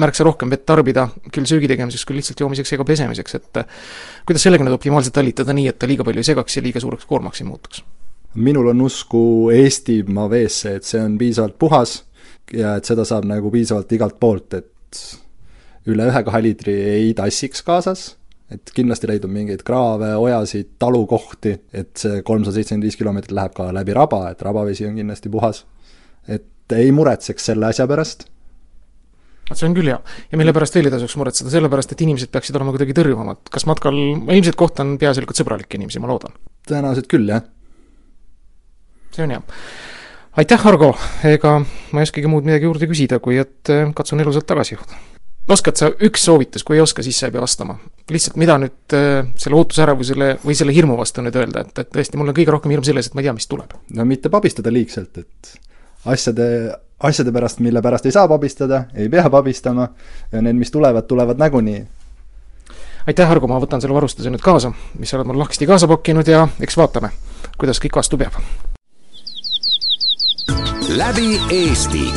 märksa 0.00 0.24
rohkem 0.24 0.50
vett 0.50 0.66
tarbida, 0.66 1.08
küll 1.30 1.46
söögi 1.46 1.68
tegemiseks, 1.70 2.06
küll 2.08 2.18
lihtsalt 2.18 2.40
joomiseks 2.40 2.74
ka 2.78 2.86
pesemiseks, 2.86 3.38
et 3.38 3.62
äh, 3.62 3.80
kuidas 4.26 4.46
sellega 4.46 4.66
nüüd 4.66 4.78
optimaalselt 4.78 5.14
talitada 5.14 5.54
nii, 5.54 5.70
et 5.70 5.78
ta 5.78 5.90
liiga 5.90 6.06
palju 6.06 6.24
ei 6.24 6.30
segaks 6.32 6.58
ja 6.58 6.66
liiga 6.66 6.82
suureks 6.82 7.06
koormaks 7.06 7.42
ei 7.44 7.50
muutuks? 7.50 7.84
Minul 8.34 8.70
on 8.72 8.80
usku 8.86 9.22
Eestimaa 9.54 10.28
veesse, 10.30 10.76
et 10.78 10.86
see 10.86 11.02
on 11.02 11.16
piisavalt 11.18 11.58
puhas 11.58 11.96
ja 12.54 12.76
et 12.78 12.86
seda 12.88 13.04
saab 13.06 13.26
nagu 13.30 13.50
piisavalt 13.50 13.92
igalt 13.92 14.18
poolt, 14.20 14.54
et 14.54 15.04
üle 15.90 16.08
ühe-kahe 16.10 16.42
liitri 16.44 16.74
ei 16.92 17.12
tassiks 17.18 17.62
kaasas, 17.66 18.04
et 18.50 18.72
kindlasti 18.74 19.10
leidub 19.10 19.30
mingeid 19.32 19.62
kraave, 19.66 20.12
ojasid, 20.18 20.74
talukohti, 20.82 21.54
et 21.72 21.92
see 21.98 22.22
kolmsada 22.26 22.58
seitsekümmend 22.58 22.88
viis 22.88 22.98
kilomeetrit 22.98 23.34
läheb 23.36 23.54
ka 23.56 23.70
läbi 23.74 23.94
raba, 23.96 24.24
et 24.32 24.42
rabavesi 24.42 24.88
on 24.88 24.98
kindlasti 24.98 25.30
puhas. 25.30 25.64
et 26.28 26.46
ei 26.76 26.92
muretseks 26.94 27.50
selle 27.50 27.66
asja 27.66 27.86
pärast 27.90 28.28
see 29.56 29.66
on 29.66 29.74
küll 29.74 29.90
hea. 29.90 29.98
ja 30.30 30.38
mille 30.38 30.52
pärast 30.54 30.76
veel 30.76 30.86
ei 30.86 30.94
tasuks 30.94 31.16
muretseda, 31.18 31.50
sellepärast 31.50 31.94
et 31.94 32.02
inimesed 32.06 32.30
peaksid 32.30 32.56
olema 32.58 32.74
kuidagi 32.74 32.94
tõrjuvamad. 32.96 33.42
kas 33.50 33.66
matkal, 33.66 33.96
ma 34.22 34.36
ilmselt 34.36 34.58
kohtan 34.58 34.96
peaasjalikult 35.00 35.40
sõbralikke 35.40 35.78
inimesi, 35.80 36.02
ma 36.02 36.10
loodan? 36.12 36.36
tõenäoliselt 36.70 37.10
küll, 37.10 37.26
jah. 37.30 37.42
See 39.14 39.26
on 39.26 39.36
hea. 39.36 39.42
aitäh, 40.42 40.66
Argo, 40.66 40.94
ega 41.26 41.58
ma 41.60 42.02
ei 42.02 42.08
oskagi 42.08 42.30
muud 42.30 42.48
midagi 42.48 42.68
juurde 42.68 42.90
küsida, 42.90 43.20
kui 43.22 43.40
et 43.42 43.72
eh, 43.72 43.86
katsun 43.94 44.20
elusalt 44.24 44.48
tagasi 44.50 44.76
jõuda. 44.76 45.00
oskad 45.50 45.80
sa, 45.80 45.90
üks 46.08 46.26
soovitus, 46.28 46.64
kui 46.66 46.78
ei 46.78 46.84
oska, 46.84 47.02
siis 47.06 47.18
sa 47.18 47.30
ei 47.30 47.36
pea 47.36 47.44
vastama. 47.44 47.78
lihtsalt, 48.10 48.36
mida 48.40 48.58
nüüd 48.62 48.98
äh, 48.98 49.32
selle 49.40 49.58
ootusärevusele 49.62 50.36
või 50.44 50.58
selle 50.58 50.76
hirmu 50.76 50.98
vastu 50.98 51.24
nüüd 51.24 51.36
öelda, 51.36 51.66
et, 51.66 51.72
et 51.78 51.90
tõesti, 51.96 52.20
mul 52.20 52.32
on 52.32 52.36
kõige 52.36 52.54
rohkem 52.54 52.76
hirm 52.76 52.86
selles, 52.86 53.10
et 53.10 53.18
ma 53.18 53.24
ei 53.24 53.30
tea, 53.30 53.38
mis 53.38 53.50
tuleb. 53.50 53.74
no 53.96 54.06
mitte 54.08 54.32
pabistada 54.32 54.72
liigselt, 54.74 55.18
et 55.24 55.58
asjade 56.10 56.46
asjade 57.00 57.32
pärast, 57.32 57.60
mille 57.60 57.82
pärast 57.82 58.06
ei 58.06 58.12
saa 58.12 58.28
pabistada, 58.28 58.84
ei 58.94 59.08
pea 59.08 59.30
pabistama 59.30 59.88
ja 60.32 60.42
need, 60.42 60.56
mis 60.56 60.70
tulevad, 60.70 61.02
tulevad 61.08 61.38
nagunii. 61.38 61.86
aitäh, 63.06 63.30
Argo, 63.30 63.48
ma 63.48 63.60
võtan 63.60 63.80
selle 63.80 63.96
varustuse 63.96 64.30
nüüd 64.30 64.44
kaasa, 64.44 64.72
mis 64.98 65.10
sa 65.10 65.16
oled 65.18 65.30
mul 65.30 65.40
lahkesti 65.40 65.66
kaasa 65.66 65.88
pokkinud 65.88 66.28
ja 66.28 66.46
eks 66.60 66.76
vaatame, 66.76 67.10
kuidas 67.58 67.80
kõik 67.80 67.96
vastu 67.96 68.20
peab. 68.20 68.36
Läbi 70.96 71.40
Eesti. 71.50 72.12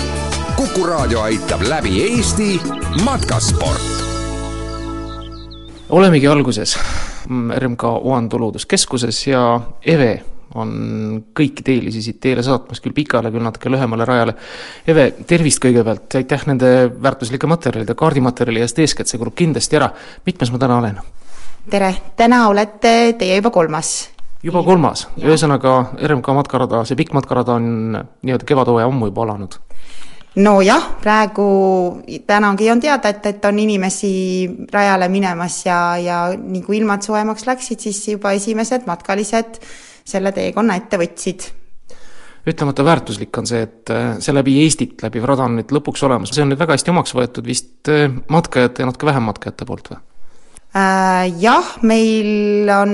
kuku 0.55 0.85
raadio 0.87 1.21
aitab 1.21 1.61
läbi 1.61 2.01
Eesti 2.03 2.61
matkasport. 3.03 3.81
olemegi 5.89 6.27
alguses 6.27 6.79
RMK 7.57 7.83
Oandu 7.83 8.39
Looduskeskuses 8.39 9.27
ja 9.27 9.59
Eve 9.85 10.23
on 10.55 10.71
kõiki 11.39 11.61
teelisi 11.63 12.01
siit 12.01 12.19
teele 12.19 12.43
saatmas, 12.43 12.81
küll 12.81 12.93
pikale, 12.93 13.31
küll 13.31 13.45
natuke 13.45 13.69
lühemale 13.69 14.05
rajale. 14.05 14.33
Eve, 14.87 15.11
tervist 15.27 15.61
kõigepealt, 15.61 16.15
aitäh 16.15 16.47
nende 16.49 16.91
väärtuslike 17.01 17.47
materjalide, 17.47 17.95
kaardimaterjali 17.97 18.61
eest 18.61 18.79
eeskätt, 18.79 19.07
see 19.09 19.21
kulub 19.21 19.35
kindlasti 19.35 19.77
ära. 19.77 19.89
mitmes 20.25 20.51
ma 20.51 20.57
täna 20.57 20.77
olen? 20.77 20.99
tere, 21.69 21.95
täna 22.15 22.47
olete 22.47 23.13
teie 23.17 23.35
juba 23.35 23.49
kolmas. 23.49 24.09
Juba 24.43 24.63
kolmas, 24.65 25.07
ühesõnaga 25.21 25.75
RMK 26.03 26.35
matkarada, 26.35 26.83
see 26.87 26.99
pikk 26.99 27.15
matkarada 27.15 27.55
on 27.59 27.95
nii-öelda 27.95 28.47
kevadhooaja 28.47 28.89
ammu 28.89 29.09
juba 29.11 29.23
alanud. 29.27 29.57
Nojah, 30.33 30.85
praegu 31.01 31.47
tänagi 32.25 32.71
on 32.73 32.79
teada, 32.81 33.11
et, 33.13 33.25
et 33.29 33.43
on 33.45 33.59
inimesi 33.61 34.13
rajale 34.73 35.05
minemas 35.13 35.59
ja, 35.67 35.79
ja 36.01 36.21
nii 36.33 36.63
kui 36.65 36.79
ilmad 36.79 37.05
soojemaks 37.05 37.45
läksid, 37.45 37.83
siis 37.85 37.99
juba 38.15 38.31
esimesed 38.33 38.87
matkalised 38.89 39.59
selle 40.09 40.33
teekonna 40.33 40.79
ette 40.81 40.97
võtsid. 40.97 41.45
Ütlemata 42.49 42.83
väärtuslik 42.83 43.37
on 43.39 43.45
see, 43.47 43.61
et 43.63 43.91
äh, 43.93 44.17
see 44.19 44.33
läbi 44.35 44.57
Eestit 44.65 45.05
läbiv 45.05 45.29
rada 45.29 45.45
on 45.45 45.61
nüüd 45.61 45.69
lõpuks 45.71 46.01
olemas, 46.03 46.33
see 46.33 46.43
on 46.43 46.49
nüüd 46.51 46.59
väga 46.59 46.75
hästi 46.75 46.91
omaks 46.91 47.13
võetud 47.15 47.45
vist 47.47 47.93
äh, 47.93 48.09
matkajate 48.33 48.83
ja 48.83 48.89
natuke 48.89 49.07
vähem 49.07 49.29
matkajate 49.29 49.69
poolt 49.69 49.93
või? 49.93 50.01
Äh, 50.73 51.29
jah, 51.37 51.75
meil 51.85 52.69
on, 52.73 52.93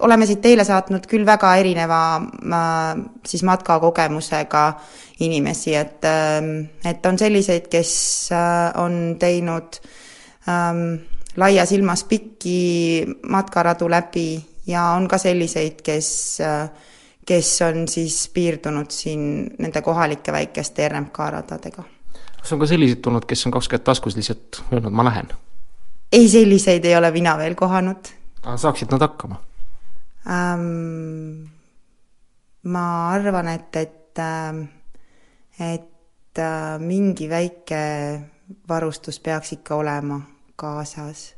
oleme 0.00 0.24
siit 0.24 0.40
teile 0.40 0.64
saatnud 0.64 1.04
küll 1.04 1.26
väga 1.28 1.50
erineva 1.60 1.98
siis 3.28 3.42
matkakogemusega 3.44 4.62
inimesi, 5.20 5.74
et, 5.76 6.00
ähm, 6.08 6.54
et 6.80 7.04
on 7.04 7.20
selliseid, 7.20 7.68
kes 7.68 7.92
on 8.80 8.96
teinud 9.20 9.76
ähm, 10.48 10.80
laias 11.36 11.76
ilmas 11.76 12.06
pikki 12.08 13.04
matkaradu 13.28 13.90
läbi 13.92 14.40
ja 14.66 14.88
on 14.96 15.04
ka 15.08 15.20
selliseid, 15.20 15.84
kes, 15.84 16.10
kes 17.26 17.54
on 17.68 17.88
siis 17.88 18.22
piirdunud 18.32 18.88
siin 18.88 19.26
nende 19.58 19.84
kohalike 19.84 20.32
väikeste 20.32 20.88
RMK 20.88 21.26
radadega. 21.36 21.84
kas 22.40 22.52
on 22.56 22.64
ka 22.64 22.72
selliseid 22.72 23.04
tulnud, 23.04 23.28
kes 23.28 23.44
on 23.46 23.52
kaks 23.60 23.68
kätt 23.68 23.84
taskus 23.84 24.16
lihtsalt 24.16 24.64
öelnud, 24.72 24.92
ma 24.92 25.04
lähen? 25.04 25.28
Ei, 26.14 26.28
selliseid 26.30 26.84
ei 26.86 26.96
ole 26.96 27.10
mina 27.14 27.34
veel 27.38 27.56
kohanud. 27.58 28.12
saaksid 28.44 28.92
nad 28.94 29.02
hakkama 29.08 29.40
ähm,? 30.30 31.50
ma 32.64 32.84
arvan, 33.12 33.48
et, 33.52 33.76
et, 33.76 34.18
ähm, 34.18 34.62
et 35.60 36.38
äh, 36.40 36.78
mingi 36.80 37.28
väike 37.28 37.80
varustus 38.68 39.20
peaks 39.20 39.52
ikka 39.58 39.76
olema 39.76 40.20
kaasas 40.56 41.34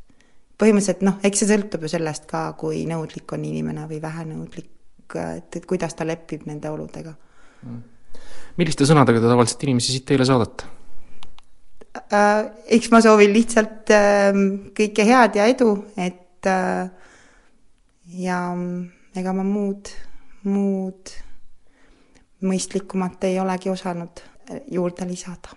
põhimõtteliselt 0.61 1.03
noh, 1.05 1.19
eks 1.27 1.43
see 1.43 1.51
sõltub 1.51 1.85
ju 1.85 1.91
sellest 1.93 2.27
ka, 2.31 2.49
kui 2.59 2.85
nõudlik 2.89 3.33
on 3.37 3.45
inimene 3.45 3.85
või 3.91 4.01
vähenõudlik, 4.03 4.71
et, 5.37 5.59
et 5.61 5.67
kuidas 5.69 5.95
ta 5.95 6.07
lepib 6.09 6.47
nende 6.49 6.71
oludega 6.73 7.13
mm.. 7.13 7.83
milliste 8.61 8.89
sõnadega 8.89 9.23
te 9.23 9.31
tavaliselt 9.31 9.69
inimesi 9.69 9.97
siit 9.97 10.09
teile 10.09 10.29
saadate? 10.29 10.71
Eks 12.67 12.91
ma 12.93 13.01
soovin 13.05 13.33
lihtsalt 13.35 13.93
äh, 13.95 14.31
kõike 14.77 15.07
head 15.09 15.39
ja 15.39 15.47
edu, 15.51 15.71
et 15.97 16.49
äh, 16.51 16.89
ja 18.23 18.41
ega 19.17 19.35
ma 19.37 19.45
muud, 19.47 19.91
muud 20.47 21.15
mõistlikumat 22.47 23.25
ei 23.29 23.39
olegi 23.41 23.71
osanud 23.73 24.23
juurde 24.71 25.07
lisada. 25.09 25.55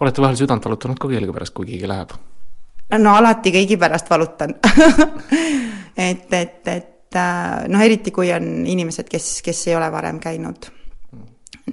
olete 0.00 0.22
vahel 0.22 0.36
südant 0.36 0.64
valutanud 0.64 0.98
ka 0.98 1.08
keelega 1.08 1.32
pärast, 1.32 1.54
kui 1.54 1.66
keegi 1.66 1.88
läheb? 1.88 2.16
no 2.98 3.14
alati 3.16 3.52
kõigi 3.54 3.78
pärast 3.78 4.10
valutan 4.10 4.56
et, 6.08 6.32
et, 6.32 6.68
et 6.68 7.16
äh, 7.16 7.68
noh, 7.68 7.84
eriti 7.84 8.10
kui 8.10 8.32
on 8.32 8.66
inimesed, 8.66 9.08
kes, 9.08 9.38
kes 9.44 9.66
ei 9.68 9.78
ole 9.78 9.92
varem 9.92 10.20
käinud 10.20 10.72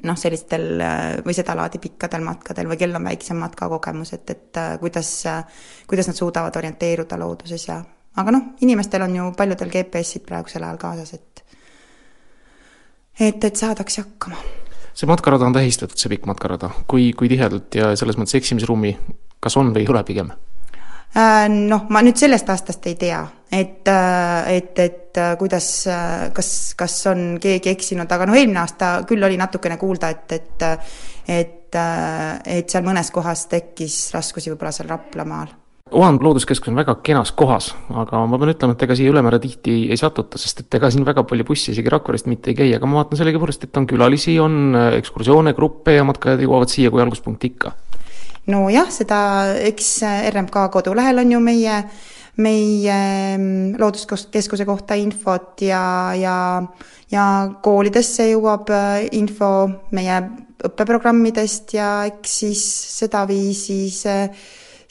noh, 0.05 0.17
sellistel 0.19 0.81
äh, 0.81 1.03
või 1.25 1.35
sedalaadi 1.37 1.81
pikkadel 1.83 2.23
matkadel 2.25 2.69
või 2.71 2.79
kel 2.81 2.95
on 2.95 3.09
väiksem 3.09 3.39
matkakogemus, 3.43 4.13
et, 4.17 4.29
et 4.29 4.61
äh, 4.61 4.75
kuidas, 4.81 5.11
kuidas 5.89 6.09
nad 6.11 6.17
suudavad 6.17 6.55
orienteeruda 6.61 7.19
looduses 7.21 7.67
ja 7.67 7.79
aga 8.15 8.35
noh, 8.35 8.51
inimestel 8.65 9.03
on 9.05 9.15
ju 9.15 9.31
paljudel 9.37 9.73
GPS-id 9.73 10.25
praegusel 10.27 10.63
ajal 10.63 10.81
kaasas, 10.81 11.13
et 11.17 11.43
et, 13.19 13.43
et 13.43 13.55
saadakse 13.55 14.03
hakkama. 14.03 14.39
see 14.95 15.07
matkarada 15.07 15.47
on 15.47 15.55
tähistatud, 15.55 15.97
see 15.99 16.11
pikk 16.11 16.27
matkarada, 16.29 16.71
kui, 16.87 17.11
kui 17.13 17.31
tihedalt 17.31 17.75
ja 17.75 17.93
selles 17.99 18.19
mõttes 18.19 18.37
eksimisruumi 18.39 18.95
kas 19.45 19.57
on 19.61 19.73
või 19.75 19.85
ei 19.85 19.91
ole 19.93 20.03
pigem? 20.07 20.31
Äh, 21.15 21.47
noh, 21.47 21.85
ma 21.95 22.01
nüüd 22.03 22.19
sellest 22.19 22.49
aastast 22.51 22.87
ei 22.89 22.97
tea, 22.99 23.21
et, 23.47 23.87
äh, 23.87 24.49
et, 24.57 24.79
et 24.83 25.19
äh, 25.21 25.35
kuidas, 25.39 25.69
kas, 26.35 26.49
kas 26.75 26.95
on 27.07 27.37
keegi 27.39 27.71
eksinud, 27.71 28.11
aga 28.11 28.27
noh, 28.27 28.35
eelmine 28.35 28.59
aasta 28.59 28.97
küll 29.07 29.23
oli 29.23 29.37
natukene 29.39 29.77
kuulda, 29.79 30.11
et, 30.11 30.39
et 30.39 30.65
et, 31.25 31.75
et 32.45 32.69
seal 32.69 32.83
mõnes 32.85 33.07
kohas 33.11 33.47
tekkis 33.49 33.95
raskusi 34.13 34.51
võib-olla 34.51 34.73
seal 34.75 34.91
Raplamaal. 34.91 35.47
Oand 35.97 36.21
looduskeskus 36.21 36.69
on 36.69 36.77
väga 36.77 36.97
kenas 37.05 37.31
kohas, 37.37 37.71
aga 37.89 38.21
ma 38.29 38.37
pean 38.41 38.51
ütlema, 38.53 38.75
et 38.75 38.83
ega 38.85 38.97
siia 38.97 39.09
ülemäära 39.09 39.39
tihti 39.41 39.73
ei 39.93 39.97
satuta, 39.97 40.37
sest 40.41 40.61
et 40.61 40.77
ega 40.77 40.91
siin 40.93 41.05
väga 41.07 41.23
palju 41.25 41.47
busse 41.47 41.73
isegi 41.73 41.93
Rakverest 41.93 42.29
mitte 42.29 42.51
ei 42.51 42.59
käi, 42.59 42.69
aga 42.77 42.89
ma 42.89 42.99
vaatan 42.99 43.21
sellegipoolest, 43.21 43.65
et 43.65 43.81
on 43.81 43.87
külalisi, 43.89 44.35
on 44.41 44.77
ekskursioone, 44.99 45.55
gruppe 45.57 45.97
ja 45.97 46.05
matkajad 46.05 46.45
jõuavad 46.45 46.73
siia 46.73 46.93
kui 46.93 47.01
alguspunkti 47.05 47.53
ikka 47.53 47.73
nojah, 48.51 48.89
seda, 48.93 49.19
eks 49.65 49.89
RMK 50.31 50.67
kodulehel 50.73 51.23
on 51.23 51.31
ju 51.33 51.41
meie, 51.43 51.77
meie 52.41 52.97
mm, 53.37 53.75
looduskeskuse 53.81 54.67
kohta 54.67 54.97
infot 54.99 55.61
ja, 55.65 56.13
ja, 56.17 56.37
ja 57.11 57.25
koolidesse 57.63 58.29
jõuab 58.31 58.71
äh, 58.75 59.05
info 59.17 59.51
meie 59.95 60.19
õppeprogrammidest 60.65 61.75
ja 61.77 61.89
eks 62.09 62.39
siis 62.43 62.65
sedaviisi 62.99 63.79
see 63.93 64.27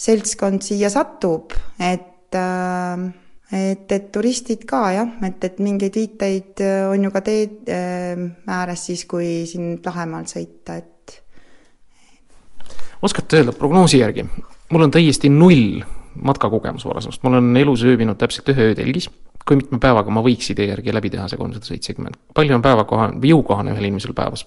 seltskond 0.04 0.64
siia 0.64 0.90
satub, 0.92 1.54
et 1.78 2.34
äh, 2.38 3.10
et, 3.54 3.92
et 3.92 4.06
turistid 4.10 4.64
ka 4.66 4.88
jah, 4.90 5.10
et, 5.22 5.44
et 5.46 5.60
mingeid 5.62 5.94
viiteid 5.94 6.62
äh, 6.64 6.88
on 6.90 7.06
ju 7.06 7.12
ka 7.14 7.22
tee 7.22 7.44
ääres 7.70 8.88
siis, 8.88 9.04
kui 9.06 9.44
siin 9.46 9.76
Lahemaal 9.84 10.26
sõita, 10.26 10.80
et 10.80 10.93
oskate 13.04 13.40
öelda 13.40 13.52
prognoosi 13.52 14.00
järgi, 14.00 14.24
mul 14.72 14.86
on 14.86 14.92
täiesti 14.94 15.28
null 15.28 15.82
matkakogemus 16.22 16.86
varasemast, 16.86 17.22
ma 17.22 17.34
olen 17.34 17.56
elus 17.56 17.84
ööbinud 17.84 18.18
täpselt 18.18 18.48
ühe 18.54 18.70
öö 18.70 18.74
telgis, 18.78 19.10
kui 19.44 19.58
mitme 19.60 19.80
päevaga 19.82 20.12
ma 20.14 20.22
võiks 20.24 20.52
idee 20.54 20.70
järgi 20.70 20.94
läbi 20.94 21.10
teha 21.12 21.26
see 21.28 21.40
kolmsada 21.40 21.68
seitsekümmend, 21.68 22.16
palju 22.34 22.54
on 22.56 22.62
päevakohane 22.64 23.18
või 23.20 23.34
jõukohane 23.34 23.74
ühel 23.74 23.90
inimesel 23.90 24.14
päevas? 24.16 24.46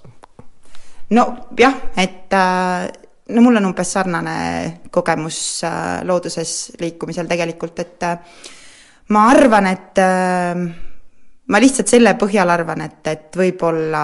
nojah, 1.13 1.75
et 1.97 2.33
äh, 2.33 2.87
no 3.35 3.43
mul 3.45 3.59
on 3.59 3.69
umbes 3.69 3.93
sarnane 3.93 4.37
kogemus 4.91 5.39
äh, 5.67 6.01
looduses 6.07 6.73
liikumisel 6.81 7.29
tegelikult, 7.29 7.79
et 7.83 8.07
äh, 8.07 8.17
ma 9.13 9.27
arvan, 9.31 9.69
et 9.71 10.01
ma 11.47 11.59
lihtsalt 11.63 11.87
selle 11.87 12.11
põhjal 12.19 12.49
arvan, 12.51 12.81
et, 12.83 12.99
et 13.07 13.37
võib-olla 13.39 14.03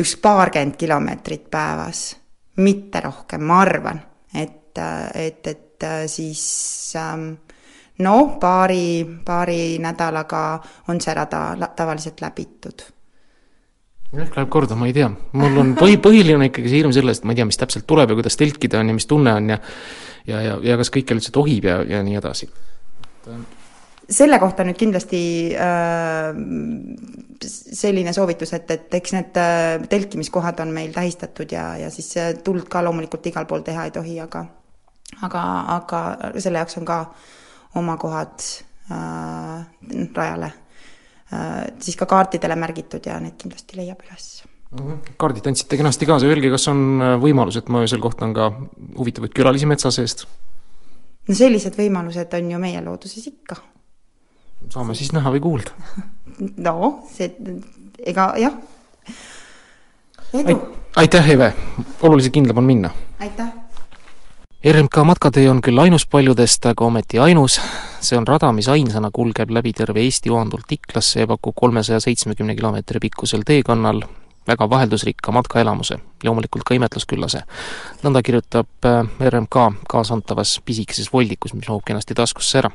üks 0.00 0.14
paarkümmend 0.22 0.78
kilomeetrit 0.80 1.50
päevas 1.52 2.06
mitte 2.60 3.02
rohkem, 3.04 3.42
ma 3.46 3.60
arvan, 3.64 4.00
et, 4.34 4.78
et, 5.14 5.46
et 5.46 5.88
siis 6.12 6.44
ähm, 7.00 7.32
no 8.04 8.16
paari, 8.40 9.04
paari 9.24 9.78
nädalaga 9.82 10.44
on 10.88 11.00
see 11.00 11.14
rada 11.16 11.70
tavaliselt 11.76 12.20
läbitud 12.24 12.88
ehk 14.10 14.34
läheb 14.34 14.48
korda, 14.50 14.74
ma 14.74 14.88
ei 14.90 14.94
tea, 14.94 15.06
mul 15.38 15.58
on 15.62 15.68
põhi, 15.78 15.94
põhiline 16.02 16.34
on 16.40 16.48
ikkagi 16.48 16.70
see 16.70 16.80
hirm 16.80 16.92
sellest, 16.94 17.22
ma 17.22 17.30
ei 17.30 17.38
tea, 17.38 17.46
mis 17.46 17.60
täpselt 17.60 17.86
tuleb 17.86 18.10
ja 18.10 18.16
kuidas 18.18 18.34
telkida 18.40 18.80
on 18.80 18.90
ja 18.90 18.96
mis 18.96 19.06
tunne 19.06 19.34
on 19.38 19.52
ja 19.54 19.58
ja, 20.26 20.40
ja, 20.42 20.58
ja 20.62 20.76
kas 20.80 20.90
kõikjal 20.94 21.20
üldse 21.20 21.32
tohib 21.34 21.68
ja, 21.68 21.80
ja 21.86 22.02
nii 22.04 22.18
edasi. 22.20 22.50
Selle 24.10 24.38
kohta 24.42 24.64
nüüd 24.66 24.78
kindlasti 24.78 25.20
äh, 25.54 26.30
selline 27.46 28.12
soovitus, 28.16 28.54
et, 28.58 28.70
et 28.74 28.96
eks 29.00 29.14
need 29.16 29.38
äh, 29.40 29.76
telkimiskohad 29.90 30.60
on 30.64 30.74
meil 30.74 30.94
tähistatud 30.94 31.52
ja, 31.52 31.72
ja 31.80 31.90
siis 31.94 32.10
äh, 32.18 32.32
tuld 32.44 32.68
ka 32.70 32.82
loomulikult 32.84 33.30
igal 33.30 33.46
pool 33.50 33.62
teha 33.66 33.86
ei 33.88 33.94
tohi, 33.94 34.18
aga 34.22 34.44
aga, 35.26 35.44
aga 35.76 36.02
selle 36.38 36.62
jaoks 36.62 36.78
on 36.80 36.88
ka 36.88 37.00
oma 37.80 37.96
kohad 38.00 38.46
äh, 38.90 39.64
rajale 40.16 40.52
äh, 41.32 41.66
siis 41.78 41.98
ka 41.98 42.06
kaartidele 42.10 42.58
märgitud 42.58 43.06
ja 43.06 43.18
need 43.22 43.38
kindlasti 43.40 43.78
leiab 43.80 44.06
üles 44.06 44.30
kaardid 45.18 45.48
andsite 45.50 45.78
kenasti 45.78 46.06
kaasa, 46.06 46.28
öelge, 46.30 46.50
kas 46.52 46.68
on 46.70 47.02
äh, 47.02 47.16
võimalus, 47.22 47.58
et 47.58 47.70
ma 47.72 47.82
öösel 47.82 48.02
kohtan 48.02 48.34
ka 48.36 48.52
huvitavaid 48.98 49.34
külalisi 49.34 49.66
metsa 49.70 49.90
seest? 49.94 50.26
no 51.28 51.36
sellised 51.36 51.76
võimalused 51.78 52.38
on 52.38 52.54
ju 52.54 52.62
meie 52.62 52.82
looduses 52.84 53.26
ikka. 53.30 53.58
Saame 54.70 54.94
siis 54.94 55.12
näha 55.12 55.32
või 55.34 55.40
kuulda. 55.44 55.70
no 56.66 56.76
see, 57.10 57.30
ega 58.06 58.32
jah. 58.40 58.54
aitäh, 60.96 61.30
Eve, 61.30 61.52
oluliselt 62.02 62.32
kindlam 62.32 62.62
on 62.62 62.64
minna. 62.64 62.90
aitäh. 63.20 63.50
RMK 64.60 64.96
matkatee 65.08 65.46
on 65.50 65.62
küll 65.64 65.80
ainus 65.80 66.04
paljudest, 66.06 66.66
aga 66.68 66.84
ometi 66.84 67.18
ainus. 67.18 67.60
see 68.00 68.18
on 68.18 68.26
rada, 68.28 68.52
mis 68.52 68.68
ainsana 68.68 69.10
kulgeb 69.12 69.50
läbi 69.50 69.72
terve 69.72 70.00
Eesti 70.04 70.30
Oandult 70.30 70.72
Iklasse 70.72 71.20
ja 71.20 71.26
pakub 71.26 71.54
kolmesaja 71.56 72.00
seitsmekümne 72.00 72.56
kilomeetri 72.56 73.00
pikkusel 73.00 73.42
teekonnal 73.46 74.02
väga 74.48 74.70
vaheldusrikka 74.70 75.32
matkaelamuse, 75.32 75.98
loomulikult 76.24 76.64
ka 76.66 76.74
imetlusküllase. 76.74 77.42
nõnda 78.02 78.22
kirjutab 78.22 78.88
äh, 78.88 79.08
RMK 79.28 79.84
kaasantavas 79.88 80.60
pisikeses 80.64 81.12
voldikus, 81.12 81.54
mis 81.54 81.68
mahub 81.68 81.84
kenasti 81.86 82.14
taskusse 82.14 82.58
ära. 82.58 82.70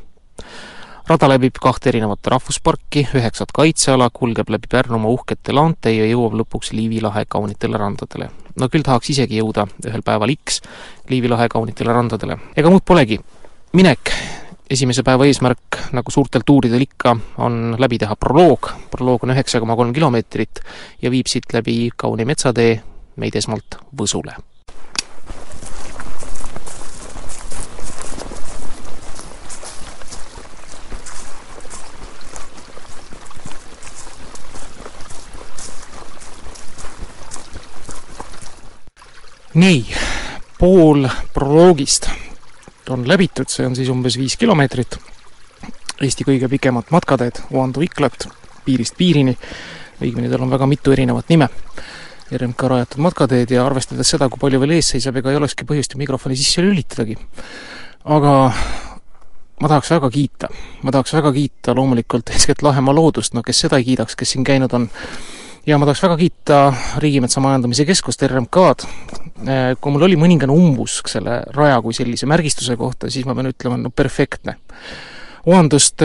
Rada 1.06 1.28
läbib 1.30 1.60
kahte 1.62 1.92
erinevat 1.92 2.26
rahvusparki, 2.34 3.06
üheksat 3.18 3.52
kaitseala, 3.54 4.10
kulgeb 4.14 4.50
läbi 4.50 4.70
Pärnumaa 4.72 5.12
uhkete 5.14 5.54
laante 5.54 5.94
ja 5.94 6.08
jõuab 6.10 6.34
lõpuks 6.40 6.74
Liivi 6.74 7.02
lahe 7.04 7.26
kaunitele 7.30 7.78
randadele. 7.78 8.30
no 8.60 8.70
küll 8.70 8.86
tahaks 8.86 9.12
isegi 9.14 9.38
jõuda 9.42 9.68
ühel 9.86 10.02
päeval 10.02 10.34
X 10.34 10.62
Liivi 11.10 11.30
lahe 11.30 11.48
kaunitele 11.50 11.94
randadele. 11.94 12.38
ega 12.58 12.70
muud 12.70 12.82
polegi, 12.86 13.20
minek 13.74 14.14
esimese 14.70 15.04
päeva 15.04 15.28
eesmärk, 15.30 15.92
nagu 15.94 16.12
suurtel 16.12 16.42
tuuridel 16.46 16.82
ikka, 16.82 17.16
on 17.38 17.76
läbi 17.80 18.02
teha 18.02 18.16
proloog, 18.16 18.72
proloog 18.92 19.24
on 19.24 19.36
üheksa 19.36 19.60
koma 19.60 19.76
kolm 19.76 19.94
kilomeetrit 19.94 20.64
ja 21.02 21.14
viib 21.14 21.30
siit 21.30 21.54
läbi 21.54 21.92
kauni 21.96 22.26
metsatee 22.26 22.82
meid 23.22 23.36
esmalt 23.36 23.78
Võsule. 23.96 24.34
Nii, 39.56 39.86
pool 40.60 41.08
proloogist 41.34 42.10
on 42.90 43.08
läbitud, 43.08 43.50
see 43.50 43.66
on 43.66 43.76
siis 43.76 43.90
umbes 43.90 44.18
viis 44.20 44.36
kilomeetrit. 44.38 44.98
Eesti 46.04 46.26
kõige 46.28 46.50
pikemat 46.52 46.92
matkateed, 46.92 47.40
Oandu-Iklat, 47.56 48.28
piirist 48.66 48.98
piirini, 48.98 49.36
õigemini 50.02 50.30
tal 50.32 50.44
on 50.44 50.52
väga 50.52 50.68
mitu 50.70 50.92
erinevat 50.92 51.32
nime. 51.32 51.48
RMK 52.36 52.68
rajatud 52.68 53.04
matkateed 53.06 53.54
ja 53.54 53.64
arvestades 53.66 54.10
seda, 54.12 54.28
kui 54.30 54.42
palju 54.42 54.60
veel 54.60 54.76
ees 54.76 54.92
seisab, 54.96 55.22
ega 55.22 55.32
ei 55.32 55.40
olekski 55.40 55.68
põhjust 55.68 55.94
ju 55.94 56.02
mikrofoni 56.02 56.36
sisse 56.36 56.64
lülitadagi. 56.66 57.18
aga 58.06 58.34
ma 59.62 59.68
tahaks 59.72 59.92
väga 59.96 60.10
kiita, 60.12 60.50
ma 60.84 60.92
tahaks 60.92 61.14
väga 61.14 61.32
kiita 61.34 61.76
loomulikult 61.76 62.30
eeskätt 62.34 62.62
Lahemaa 62.62 62.96
loodust, 62.96 63.34
no 63.34 63.44
kes 63.46 63.64
seda 63.66 63.80
ei 63.80 63.88
kiidaks, 63.88 64.16
kes 64.16 64.36
siin 64.36 64.44
käinud 64.44 64.74
on, 64.74 64.90
ja 65.66 65.78
ma 65.78 65.88
tahaks 65.88 66.04
väga 66.04 66.18
kiita 66.20 66.60
Riigimetsa 67.02 67.42
Majandamise 67.42 67.86
Keskust, 67.86 68.22
RMK-d, 68.28 68.86
kui 69.82 69.94
mul 69.94 70.06
oli 70.08 70.18
mõningane 70.20 70.54
umbusk 70.54 71.10
selle 71.12 71.42
raja 71.56 71.80
kui 71.84 71.96
sellise 71.98 72.30
märgistuse 72.30 72.78
kohta, 72.80 73.10
siis 73.14 73.26
ma 73.26 73.36
pean 73.38 73.50
ütlema, 73.50 73.80
no 73.82 73.90
perfektne. 73.90 74.58
Oandust 75.50 76.02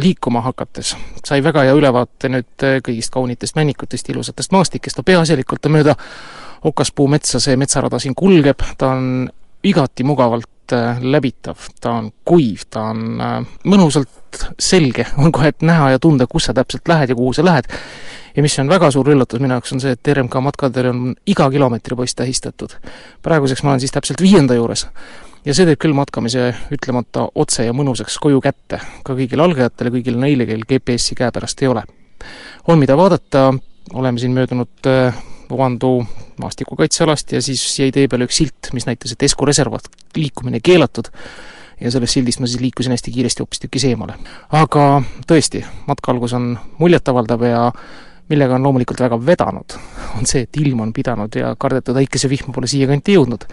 liikuma 0.00 0.42
hakates. 0.44 0.94
Sai 1.24 1.42
väga 1.44 1.64
hea 1.68 1.76
ülevaate 1.76 2.30
nüüd 2.32 2.66
kõigist 2.84 3.12
kaunitest 3.14 3.56
männikutest, 3.56 4.08
ilusatest 4.10 4.52
maastikest, 4.52 4.98
no 4.98 5.06
peaasjalikult 5.06 5.70
mööda 5.72 5.94
okaspuu 6.64 7.06
metsa 7.12 7.40
see 7.42 7.56
metsarada 7.60 8.00
siin 8.00 8.16
kulgeb, 8.16 8.64
ta 8.80 8.94
on 8.96 9.28
igati 9.64 10.04
mugavalt 10.04 10.48
läbitav, 11.00 11.68
ta 11.80 11.98
on 12.00 12.10
kuiv, 12.24 12.64
ta 12.70 12.88
on 12.92 13.20
mõnusalt 13.64 14.44
selge, 14.58 15.06
on 15.22 15.32
kohe 15.32 15.52
näha 15.62 15.94
ja 15.94 16.02
tunda, 16.02 16.26
kus 16.30 16.48
sa 16.48 16.54
täpselt 16.56 16.88
lähed 16.88 17.12
ja 17.12 17.18
kuhu 17.18 17.32
sa 17.36 17.44
lähed 17.44 17.68
ja 18.36 18.42
mis 18.42 18.58
on 18.58 18.68
väga 18.68 18.90
suur 18.90 19.08
üllatus 19.12 19.42
minu 19.42 19.54
jaoks, 19.54 19.72
on 19.74 19.82
see, 19.82 19.94
et 19.94 20.10
RMK 20.14 20.40
matkadel 20.42 20.90
on 20.90 21.02
iga 21.30 21.46
kilomeetri 21.50 21.96
poist 21.96 22.18
tähistatud. 22.18 22.76
praeguseks 23.22 23.62
ma 23.62 23.74
olen 23.74 23.84
siis 23.84 23.94
täpselt 23.94 24.22
viienda 24.22 24.54
juures. 24.54 24.86
ja 25.44 25.54
see 25.54 25.66
teeb 25.66 25.78
küll 25.78 25.94
matkamise 25.94 26.54
ütlemata 26.74 27.28
otse 27.34 27.66
ja 27.66 27.72
mõnusaks 27.72 28.18
koju 28.20 28.40
kätte, 28.40 28.80
ka 29.04 29.14
kõigile 29.14 29.44
algajatele, 29.44 29.90
kõigile 29.98 30.18
neile, 30.18 30.46
kel 30.46 30.66
GPS-i 30.66 31.14
käepärast 31.14 31.62
ei 31.62 31.68
ole. 31.68 31.84
on, 32.66 32.78
mida 32.78 32.96
vaadata, 32.96 33.52
oleme 33.92 34.18
siin 34.18 34.32
möödunud 34.32 34.92
Oandu 35.50 36.06
maastikukaitsealast 36.42 37.32
ja 37.32 37.42
siis 37.42 37.62
jäi 37.78 37.90
tee 37.92 38.08
peale 38.08 38.28
üks 38.28 38.40
silt, 38.42 38.70
mis 38.72 38.86
näitas, 38.86 39.12
et 39.12 39.22
Esku 39.22 39.46
reservaat 39.46 39.88
liikumine 40.16 40.60
keelatud 40.64 41.10
ja 41.80 41.90
sellest 41.90 42.16
sildist 42.16 42.40
ma 42.40 42.48
siis 42.50 42.62
liikusin 42.62 42.94
hästi 42.94 43.12
kiiresti 43.14 43.42
hoopistükkis 43.42 43.84
eemale. 43.90 44.16
aga 44.52 45.02
tõesti, 45.28 45.64
matka 45.86 46.12
algus 46.12 46.32
on 46.36 46.54
muljetavaldav 46.78 47.46
ja 47.48 47.64
millega 48.28 48.54
on 48.54 48.62
loomulikult 48.62 49.00
väga 49.00 49.18
vedanud, 49.26 49.76
on 50.18 50.26
see, 50.26 50.46
et 50.46 50.60
ilm 50.60 50.80
on 50.80 50.92
pidanud 50.92 51.34
ja 51.36 51.54
kardetud 51.58 51.98
äikesevihma 52.00 52.54
pole 52.54 52.70
siiakanti 52.70 53.18
jõudnud. 53.18 53.48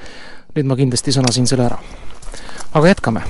nüüd 0.55 0.67
ma 0.67 0.75
kindlasti 0.75 1.15
sõnasin 1.15 1.47
selle 1.47 1.65
ära. 1.69 1.79
aga 2.73 2.87
jätkame. 2.87 3.23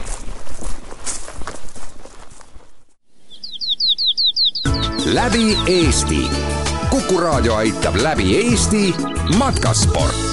läbi 5.12 5.58
Eesti. 5.68 6.61
Kuku 6.92 7.22
raadio 7.24 7.56
aitab 7.56 7.96
läbi 8.04 8.34
Eesti 8.36 8.90
matkasport 9.40 10.26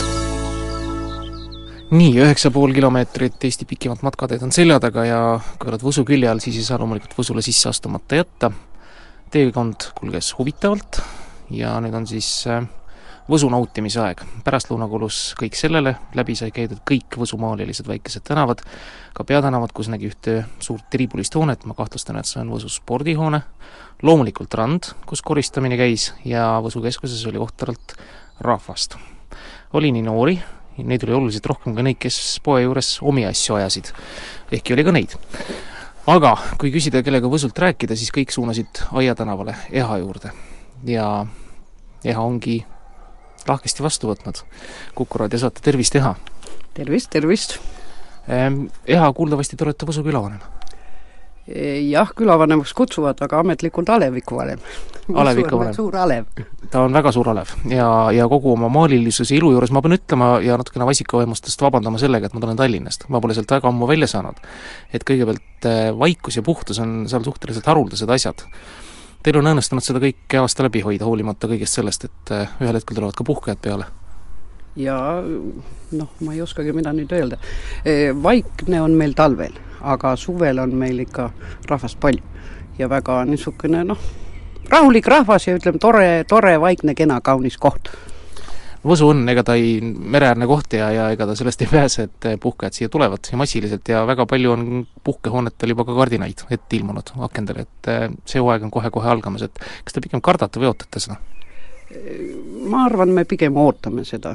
nii, 1.94 2.16
üheksa 2.18 2.50
pool 2.50 2.74
kilomeetrit 2.74 3.44
Eesti 3.46 3.66
pikimat 3.70 4.02
matkateed 4.02 4.42
on 4.42 4.50
selja 4.54 4.80
taga 4.82 5.04
ja 5.06 5.20
kui 5.60 5.70
oled 5.70 5.84
Võsu 5.86 6.02
külje 6.08 6.26
all, 6.30 6.42
siis 6.42 6.58
ei 6.58 6.66
saa 6.66 6.80
loomulikult 6.82 7.14
Võsule 7.14 7.44
sisse 7.46 7.70
astumata 7.70 8.18
jätta. 8.18 8.50
teekond 9.30 9.92
kulges 10.00 10.32
huvitavalt 10.38 10.98
ja 11.54 11.76
nüüd 11.84 11.94
on 11.94 12.06
siis 12.10 12.30
Võsu 13.28 13.50
nautimise 13.52 14.00
aeg. 14.00 14.22
pärastlõuna 14.40 14.86
kulus 14.88 15.34
kõik 15.36 15.52
sellele, 15.52 15.90
läbi 16.16 16.32
sai 16.32 16.48
käidud 16.48 16.78
kõik 16.88 17.18
võsumaalilised 17.20 17.84
väikesed 17.84 18.22
tänavad, 18.24 18.62
ka 19.12 19.24
peatänavad, 19.28 19.74
kus 19.76 19.90
nägi 19.92 20.08
ühte 20.08 20.36
suurt 20.64 20.86
tribulist 20.88 21.36
hoonet, 21.36 21.66
ma 21.68 21.76
kahtlustan, 21.76 22.16
et 22.16 22.24
see 22.24 22.40
on 22.40 22.54
Võsu 22.54 22.70
spordihoone, 22.72 23.42
loomulikult 24.00 24.56
rand, 24.56 24.88
kus 25.04 25.20
koristamine 25.20 25.76
käis 25.76 26.14
ja 26.24 26.54
Võsu 26.64 26.80
keskuses 26.80 27.26
oli 27.28 27.36
ohtralt 27.36 27.98
rahvast. 28.40 28.96
oli 29.76 29.92
nii 29.92 30.06
noori, 30.08 30.38
neid 30.78 31.04
oli 31.04 31.12
oluliselt 31.12 31.46
rohkem 31.52 31.76
ka 31.76 31.84
neid, 31.84 32.00
kes 32.00 32.40
poe 32.42 32.62
juures 32.62 32.98
omi 33.02 33.26
asju 33.26 33.58
ajasid. 33.60 33.92
ehkki 34.52 34.72
oli 34.72 34.84
ka 34.84 34.92
neid. 34.92 35.18
aga 36.06 36.32
kui 36.56 36.72
küsida, 36.72 37.02
kellega 37.02 37.28
Võsult 37.28 37.58
rääkida, 37.58 37.92
siis 37.92 38.08
kõik 38.08 38.32
suunasid 38.32 38.86
Aia 38.92 39.14
tänavale 39.14 39.54
Eha 39.70 39.98
juurde. 39.98 40.32
ja 40.84 41.26
Eha 42.04 42.22
ongi 42.22 42.64
lahkesti 43.48 43.82
vastu 43.82 44.10
võtnud. 44.10 44.42
Kuku 44.98 45.24
raadio 45.24 45.38
saate 45.38 45.64
Tervist, 45.64 45.96
Eha! 45.96 46.14
tervist, 46.78 47.10
tervist! 47.10 47.58
Eha, 48.28 49.12
kuuldavasti 49.16 49.56
te 49.56 49.64
olete 49.66 49.86
Võsu 49.88 50.04
külavanem? 50.06 50.40
jah, 51.88 52.10
külavanemaks 52.12 52.74
kutsuvad, 52.76 53.20
aga 53.24 53.38
ametlikult 53.40 53.88
alevikuvanem. 53.88 54.58
alevikuvanem. 55.14 55.74
suur 55.74 55.96
alev. 55.96 56.26
ta 56.70 56.82
on 56.84 56.92
väga 56.92 57.12
suur 57.12 57.30
alev 57.32 57.54
ja, 57.72 57.86
ja 58.12 58.26
kogu 58.28 58.52
oma 58.52 58.68
maalilisuse 58.68 59.32
ilu 59.38 59.54
juures 59.54 59.72
ma 59.72 59.80
pean 59.80 59.96
ütlema 59.96 60.28
ja 60.44 60.58
natukene 60.60 60.84
vassikavaimustest 60.90 61.64
vabandama 61.64 62.00
sellega, 62.00 62.28
et 62.28 62.36
ma 62.36 62.42
tulen 62.44 62.58
Tallinnast, 62.58 63.08
ma 63.08 63.22
pole 63.24 63.36
sealt 63.36 63.50
väga 63.56 63.72
ammu 63.72 63.88
välja 63.88 64.10
saanud. 64.12 64.36
et 64.92 65.08
kõigepealt 65.08 65.70
vaikus 65.98 66.36
ja 66.36 66.44
puhtus 66.44 66.82
on 66.84 67.00
seal 67.08 67.24
suhteliselt 67.24 67.66
haruldased 67.66 68.12
asjad. 68.12 68.44
Teil 69.22 69.38
on 69.40 69.50
õnnestunud 69.50 69.84
seda 69.84 70.00
kõike 70.02 70.38
aasta 70.40 70.66
läbi 70.66 70.82
hoida, 70.84 71.06
hoolimata 71.08 71.48
kõigest 71.50 71.78
sellest, 71.78 72.06
et 72.06 72.34
ühel 72.62 72.78
hetkel 72.78 72.96
tulevad 72.96 73.16
ka 73.18 73.26
puhkajad 73.26 73.60
peale. 73.62 73.88
Ja 74.78 74.96
noh, 75.18 76.10
ma 76.22 76.34
ei 76.36 76.42
oskagi, 76.42 76.72
mida 76.72 76.92
nüüd 76.94 77.10
öelda. 77.12 77.38
vaikne 78.22 78.82
on 78.82 78.94
meil 78.94 79.16
talvel, 79.18 79.56
aga 79.82 80.14
suvel 80.16 80.62
on 80.62 80.74
meil 80.78 81.02
ikka 81.02 81.32
rahvast 81.66 81.98
palju. 82.00 82.22
Ja 82.78 82.86
väga 82.88 83.24
niisugune 83.26 83.82
noh, 83.84 83.98
rahulik 84.70 85.06
rahvas 85.10 85.48
ja 85.48 85.56
ütleme, 85.58 85.82
tore, 85.82 86.24
tore, 86.28 86.54
vaikne, 86.60 86.94
kena, 86.94 87.18
kaunis 87.20 87.58
koht 87.58 87.90
Võsu 88.86 89.08
on, 89.10 89.24
ega 89.30 89.42
ta 89.42 89.56
ei, 89.58 89.80
mereäärne 89.82 90.46
koht 90.46 90.76
ja, 90.78 90.90
ja 90.94 91.08
ega 91.10 91.26
ta 91.26 91.34
sellest 91.38 91.64
ei 91.64 91.70
pääse, 91.70 92.04
et 92.06 92.28
puhkajad 92.40 92.76
siia 92.76 92.92
tulevad 92.92 93.26
ja 93.32 93.38
massiliselt 93.40 93.88
ja 93.90 94.04
väga 94.06 94.26
palju 94.30 94.52
on 94.54 94.68
puhkehoonetel 95.04 95.74
juba 95.74 95.86
ka 95.88 95.96
kardinaid 95.96 96.44
ette 96.50 96.78
ilmunud 96.78 97.10
akendele, 97.26 97.66
et 97.66 97.90
eh, 97.90 98.06
see 98.28 98.42
hooaeg 98.42 98.68
on 98.68 98.74
kohe-kohe 98.74 99.10
algamas, 99.10 99.48
et 99.48 99.58
kas 99.84 99.96
te 99.96 100.04
pigem 100.04 100.22
kardate 100.22 100.62
või 100.62 100.70
ootate 100.70 101.02
seda? 101.02 101.18
ma 102.68 102.84
arvan, 102.84 103.14
me 103.16 103.24
pigem 103.24 103.56
ootame 103.56 104.04
seda 104.04 104.34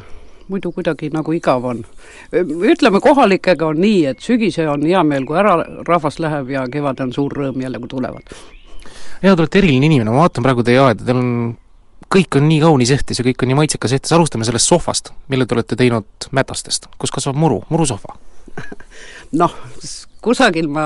muidu 0.50 0.72
kuidagi 0.76 1.10
nagu 1.14 1.34
igav 1.34 1.66
on. 1.66 1.84
ütleme, 2.34 3.00
kohalikega 3.00 3.68
on 3.72 3.80
nii, 3.82 4.06
et 4.12 4.20
sügise 4.24 4.68
on 4.70 4.84
hea 4.86 5.04
meel, 5.08 5.26
kui 5.30 5.38
ära 5.40 5.56
rahvas 5.88 6.20
läheb 6.20 6.52
ja 6.54 6.66
kevad 6.72 7.00
on 7.06 7.14
suur 7.16 7.34
rõõm 7.34 7.62
jälle, 7.64 7.80
kui 7.80 7.92
tulevad. 7.96 8.36
jaa, 9.22 9.36
te 9.36 9.42
olete 9.42 9.62
eriline 9.62 9.88
inimene, 9.90 10.12
ma 10.12 10.26
vaatan 10.26 10.44
praegu 10.44 10.66
teie 10.68 10.82
aeda, 10.84 11.06
teil 11.06 11.22
on 11.22 11.32
kõik 12.14 12.38
on 12.38 12.48
nii 12.50 12.62
kaunis 12.62 12.94
ehtis 12.94 13.20
ja 13.20 13.26
kõik 13.26 13.44
on 13.44 13.52
nii 13.52 13.60
maitsekas 13.64 13.98
ehtis, 13.98 14.14
alustame 14.16 14.46
sellest 14.48 14.70
sohvast, 14.70 15.14
mille 15.34 15.48
te 15.48 15.58
olete 15.58 15.78
teinud 15.80 16.30
mätastest, 16.36 16.90
kus 17.02 17.14
kasvab 17.14 17.40
muru, 17.40 17.64
murusohva 17.74 18.18
noh, 19.42 19.54
kusagil 20.24 20.68
ma 20.72 20.86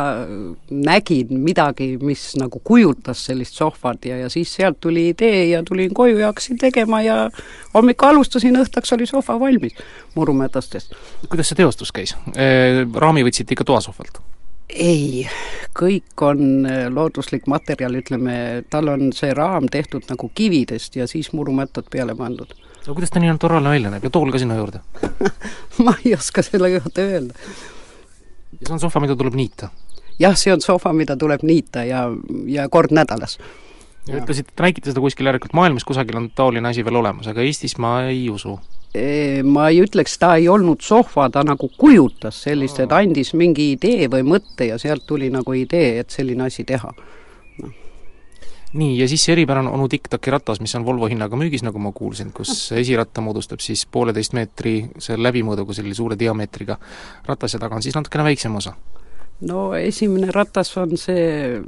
nägin 0.71 1.33
midagi, 1.43 1.89
mis 2.01 2.29
nagu 2.39 2.61
kujutas 2.63 3.25
sellist 3.27 3.57
sohvat 3.59 4.07
ja, 4.09 4.21
ja 4.23 4.29
siis 4.33 4.53
sealt 4.55 4.79
tuli 4.81 5.09
idee 5.11 5.49
ja 5.51 5.63
tulin 5.67 5.93
koju 5.93 6.17
ja 6.21 6.31
hakkasin 6.31 6.57
tegema 6.61 7.01
ja 7.05 7.17
hommikul 7.73 8.13
alustasin, 8.13 8.57
õhtaks 8.63 8.95
oli 8.95 9.09
sohva 9.09 9.39
valmis 9.39 9.75
murumätastest. 10.15 10.95
kuidas 11.29 11.51
see 11.51 11.59
teostus 11.59 11.93
käis? 11.93 12.15
Raami 12.95 13.25
võtsite 13.27 13.57
ikka 13.57 13.67
toasohvalt? 13.67 14.21
Ei, 14.69 15.27
kõik 15.77 16.23
on 16.25 16.67
äh, 16.67 16.85
looduslik 16.91 17.47
materjal, 17.47 17.95
ütleme, 18.01 18.63
tal 18.69 18.91
on 18.91 19.11
see 19.15 19.33
raam 19.37 19.69
tehtud 19.71 20.07
nagu 20.11 20.29
kividest 20.35 20.97
ja 20.99 21.07
siis 21.07 21.31
murumättad 21.33 21.87
peale 21.91 22.15
pandud. 22.15 22.53
no 22.87 22.93
kuidas 22.93 23.11
ta 23.11 23.19
nii 23.19 23.31
naturaalne 23.31 23.69
välja 23.69 23.91
näeb 23.91 24.03
ja 24.03 24.09
tool 24.09 24.31
ka 24.31 24.39
sinna 24.39 24.55
juurde 24.55 24.79
ma 25.85 25.93
ei 26.05 26.13
oska 26.15 26.43
selle 26.43 26.71
kohta 26.79 27.01
öelda. 27.01 27.33
ja 28.59 28.67
see 28.67 28.73
on 28.73 28.83
sohva, 28.83 29.01
mida 29.01 29.15
tuleb 29.15 29.39
niita? 29.39 29.69
jah, 30.19 30.35
see 30.35 30.53
on 30.53 30.61
sohva, 30.61 30.93
mida 30.93 31.17
tuleb 31.17 31.43
niita 31.47 31.85
ja, 31.87 32.07
ja 32.45 32.69
kord 32.69 32.91
nädalas. 32.91 33.39
ja 34.07 34.19
ütlesite, 34.19 34.51
et 34.51 34.65
nägite 34.67 34.91
seda 34.91 35.03
kuskil 35.03 35.31
järelikult 35.31 35.55
maailmas 35.55 35.87
kusagil 35.87 36.19
on 36.19 36.31
taoline 36.35 36.69
asi 36.69 36.85
veel 36.85 36.99
olemas, 36.99 37.27
aga 37.27 37.45
Eestis 37.45 37.77
ma 37.77 38.01
ei 38.11 38.27
usu 38.29 38.59
ma 39.43 39.67
ei 39.69 39.81
ütleks, 39.83 40.17
ta 40.19 40.35
ei 40.39 40.47
olnud 40.49 40.81
sohva, 40.81 41.27
ta 41.29 41.43
nagu 41.45 41.69
kujutas 41.77 42.41
sellist, 42.47 42.79
et 42.79 42.93
andis 42.95 43.33
mingi 43.37 43.71
idee 43.75 44.07
või 44.11 44.23
mõtte 44.25 44.69
ja 44.71 44.77
sealt 44.81 45.05
tuli 45.07 45.29
nagu 45.33 45.53
idee, 45.53 45.99
et 46.01 46.13
selline 46.13 46.47
asi 46.47 46.63
teha. 46.67 46.93
No.. 47.61 47.71
nii, 48.73 48.97
ja 48.99 49.07
siis 49.07 49.25
see 49.25 49.35
eripärane 49.35 49.69
onu 49.69 49.87
Tic-Taci 49.91 50.33
ratas, 50.33 50.61
mis 50.63 50.75
on 50.79 50.85
Volvo 50.85 51.09
hinnaga 51.11 51.37
müügis, 51.39 51.65
nagu 51.67 51.79
ma 51.79 51.91
kuulsin, 51.91 52.31
kus 52.33 52.71
esiratta 52.71 53.21
moodustab 53.21 53.61
siis 53.63 53.85
pooleteist 53.91 54.33
meetri 54.37 54.77
see 54.97 55.17
läbimõõduga, 55.19 55.75
selle 55.77 55.93
suure 55.97 56.19
diameetriga 56.19 56.79
ratas 57.27 57.53
ja 57.53 57.61
taga 57.61 57.77
on 57.77 57.85
siis 57.85 57.97
natukene 57.97 58.29
väiksem 58.31 58.55
osa? 58.55 58.75
No 59.41 59.73
esimene 59.75 60.31
ratas 60.33 60.71
on 60.77 60.97
see 60.97 61.61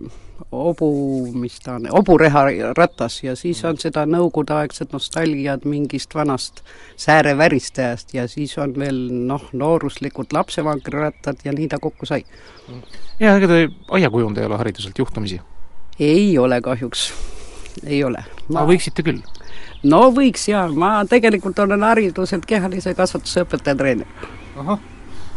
hobu, 0.51 0.89
mis 1.37 1.59
ta 1.61 1.75
on, 1.77 1.87
hobureha 1.93 2.43
ratas 2.77 3.19
ja 3.23 3.35
siis 3.37 3.61
on 3.67 3.77
seda 3.81 4.05
nõukogudeaegset 4.09 4.93
nostalgiat 4.95 5.65
mingist 5.69 6.15
vanast 6.15 6.63
sääreväristajast 6.97 8.13
ja 8.15 8.27
siis 8.31 8.57
on 8.57 8.73
veel 8.79 9.01
noh, 9.29 9.49
nooruslikud 9.53 10.33
lapsevankrirattad 10.33 11.45
ja 11.45 11.53
nii 11.53 11.67
ta 11.69 11.79
kokku 11.79 12.09
sai. 12.09 12.23
jaa, 13.19 13.35
ega 13.35 13.47
te 13.47 13.67
aiakujund 13.99 14.37
ei 14.37 14.49
ole 14.49 14.57
hariduselt 14.57 14.97
juhtumisi? 14.97 15.41
ei 15.99 16.37
ole 16.37 16.61
kahjuks, 16.61 17.11
ei 17.85 18.03
ole. 18.03 18.23
aga 18.49 18.65
võiksite 18.71 19.05
küll? 19.05 19.21
no 19.83 20.07
võiks 20.15 20.47
jaa, 20.49 20.67
ma 20.71 21.03
tegelikult 21.09 21.59
olen 21.59 21.83
hariduselt 21.83 22.47
kehalise 22.49 22.95
kasvatuse 22.97 23.45
õpetaja 23.45 23.77
treener. 23.77 24.07
ahah 24.57 24.79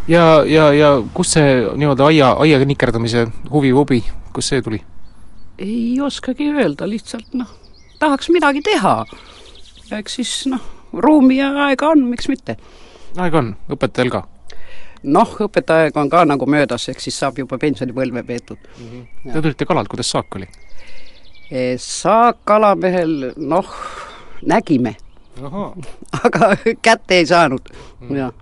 ja, 0.08 0.44
ja, 0.46 0.72
ja 0.72 0.90
kust 1.14 1.36
see 1.36 1.54
nii-öelda 1.76 2.06
aia, 2.10 2.32
aiaga 2.42 2.66
nikerdamise 2.66 3.26
huvi-hobi, 3.50 4.02
kust 4.32 4.52
see 4.52 4.62
tuli? 4.62 4.82
ei 5.62 6.00
oskagi 6.00 6.48
öelda, 6.50 6.88
lihtsalt 6.90 7.34
noh, 7.38 7.50
tahaks 8.02 8.30
midagi 8.34 8.62
teha. 8.66 9.04
eks 9.92 10.14
siis 10.18 10.32
noh, 10.50 10.62
ruumi 10.92 11.38
ja 11.38 11.52
aega 11.68 11.92
on, 11.92 12.06
miks 12.10 12.28
mitte. 12.28 12.56
aega 13.16 13.38
on, 13.38 13.52
õpetajal 13.70 14.10
ka? 14.10 14.22
noh, 15.02 15.36
õpetajaga 15.46 16.00
on 16.00 16.10
ka 16.10 16.24
nagu 16.26 16.46
möödas, 16.46 16.88
eks 16.88 17.08
siis 17.08 17.18
saab 17.18 17.38
juba 17.38 17.58
pensionipõlve 17.58 18.22
peetud 18.26 18.58
mm. 18.58 18.88
-hmm. 18.88 19.32
Te 19.32 19.42
tulite 19.42 19.66
kalalt, 19.66 19.88
kuidas 19.88 20.10
saak 20.10 20.36
oli? 20.36 20.48
E, 21.50 21.76
saak 21.78 22.38
kalamehel, 22.44 23.32
noh, 23.36 23.68
nägime. 24.46 24.96
aga 26.24 26.56
kätte 26.82 27.14
ei 27.14 27.26
saanud 27.26 27.60
mm. 27.70 28.08
-hmm. 28.08 28.16
jah. 28.16 28.32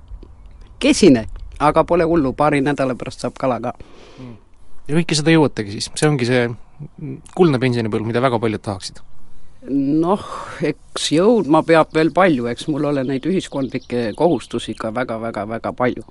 kesine 0.79 1.27
aga 1.61 1.85
pole 1.85 2.09
hullu, 2.09 2.33
paari 2.37 2.63
nädala 2.65 2.97
pärast 2.99 3.27
saab 3.27 3.39
kala 3.41 3.61
ka. 3.61 3.75
ja 4.89 4.97
kõike 4.97 5.17
seda 5.19 5.35
jõuategi 5.35 5.77
siis, 5.77 5.91
see 5.95 6.09
ongi 6.09 6.29
see 6.29 6.49
kuldne 7.37 7.61
pensionipõlv, 7.63 8.09
mida 8.09 8.23
väga 8.25 8.41
paljud 8.43 8.65
tahaksid? 8.65 9.03
noh, 9.69 10.23
eks 10.65 11.11
jõudma 11.13 11.61
peab 11.69 11.93
veel 11.93 12.13
palju, 12.17 12.47
eks 12.49 12.69
mul 12.73 12.87
ole 12.91 13.05
neid 13.05 13.27
ühiskondlikke 13.29 14.11
kohustusi 14.17 14.75
ka 14.79 14.93
väga-väga-väga 14.95 15.73
palju. 15.77 16.05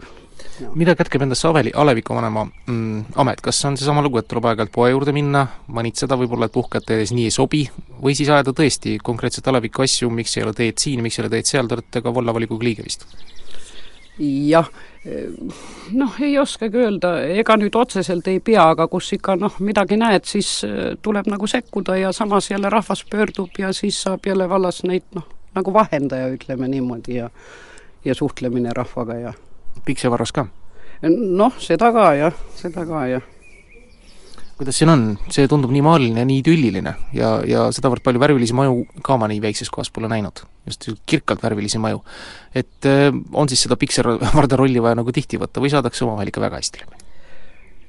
mida 0.75 0.93
kätkeb 0.95 1.21
endasse 1.25 1.47
Aveli, 1.47 1.71
Aleviku 1.75 2.13
vanema 2.15 2.45
mm, 2.45 3.17
amet, 3.19 3.41
kas 3.41 3.65
on 3.65 3.75
seesama 3.77 4.03
lugu, 4.05 4.19
et 4.21 4.27
tuleb 4.29 4.45
aeg-ajalt 4.45 4.71
poe 4.71 4.91
juurde 4.91 5.11
minna, 5.11 5.47
manitseda 5.67 6.15
võib-olla, 6.15 6.47
et 6.47 6.55
puhkajate 6.55 7.01
ees 7.01 7.11
nii 7.11 7.25
ei 7.27 7.33
sobi, 7.33 7.63
või 7.99 8.15
siis 8.15 8.29
ajada 8.29 8.53
tõesti 8.55 8.99
konkreetselt 9.03 9.49
Aleviku 9.51 9.83
asju, 9.83 10.11
miks 10.13 10.37
ei 10.37 10.45
ole 10.45 10.53
teed 10.53 10.77
siin, 10.77 11.03
miks 11.03 11.19
ei 11.19 11.25
ole 11.25 11.33
teed 11.33 11.49
seal, 11.49 11.67
te 11.67 11.79
olete 11.79 12.03
ka 12.05 12.13
vallavolikogu 12.15 12.69
liige 12.69 12.85
vist? 12.85 13.07
Jah, 14.19 14.67
noh, 15.95 16.19
ei 16.21 16.35
oskagi 16.39 16.77
öelda, 16.77 17.13
ega 17.39 17.55
nüüd 17.59 17.75
otseselt 17.79 18.27
ei 18.27 18.41
pea, 18.43 18.69
aga 18.73 18.89
kus 18.91 19.13
ikka 19.15 19.37
noh, 19.39 19.55
midagi 19.63 19.97
näed, 19.99 20.27
siis 20.27 20.59
äh, 20.67 20.93
tuleb 21.01 21.29
nagu 21.31 21.47
sekkuda 21.47 21.97
ja 21.97 22.11
samas 22.15 22.51
jälle 22.51 22.69
rahvas 22.69 23.05
pöördub 23.09 23.55
ja 23.59 23.73
siis 23.73 24.01
saab 24.03 24.27
jälle 24.27 24.49
vallas 24.49 24.83
neid 24.83 25.07
noh, 25.15 25.27
nagu 25.55 25.73
vahendaja, 25.73 26.29
ütleme 26.35 26.67
niimoodi, 26.67 27.19
ja 27.21 27.29
ja 28.05 28.15
suhtlemine 28.15 28.71
rahvaga 28.75 29.15
ja 29.19 29.33
piksevarras 29.85 30.31
ka? 30.31 30.47
noh, 31.09 31.55
seda 31.59 31.91
ka 31.95 32.13
jah, 32.15 32.39
seda 32.55 32.85
ka 32.87 33.03
jah 33.07 33.27
kuidas 34.59 34.75
siin 34.75 34.91
on, 34.91 35.03
see 35.31 35.47
tundub 35.47 35.71
nii 35.71 35.83
maaliline 35.85 36.19
ja 36.19 36.27
nii 36.27 36.41
idülliline 36.41 36.91
ja, 37.15 37.29
ja 37.47 37.67
sedavõrd 37.75 38.03
palju 38.03 38.19
värvilisi 38.19 38.55
maju 38.57 38.81
ka 39.03 39.15
ma 39.19 39.29
nii 39.31 39.39
väikses 39.43 39.71
kohas 39.71 39.87
pole 39.95 40.09
näinud. 40.11 40.41
Just 40.69 40.89
kirkalt 41.09 41.43
värvilisi 41.43 41.81
maju. 41.81 42.03
et 42.55 42.89
äh, 42.89 43.11
on 43.33 43.49
siis 43.49 43.65
seda 43.67 43.77
pikservarda 43.79 44.59
rolli 44.61 44.81
vaja 44.81 44.99
nagu 45.01 45.11
tihti 45.15 45.41
võtta 45.41 45.63
või 45.63 45.73
saadakse 45.73 46.05
omavahel 46.05 46.33
ikka 46.33 46.47
väga 46.47 46.61
hästi 46.61 46.83
läbi? 46.85 47.05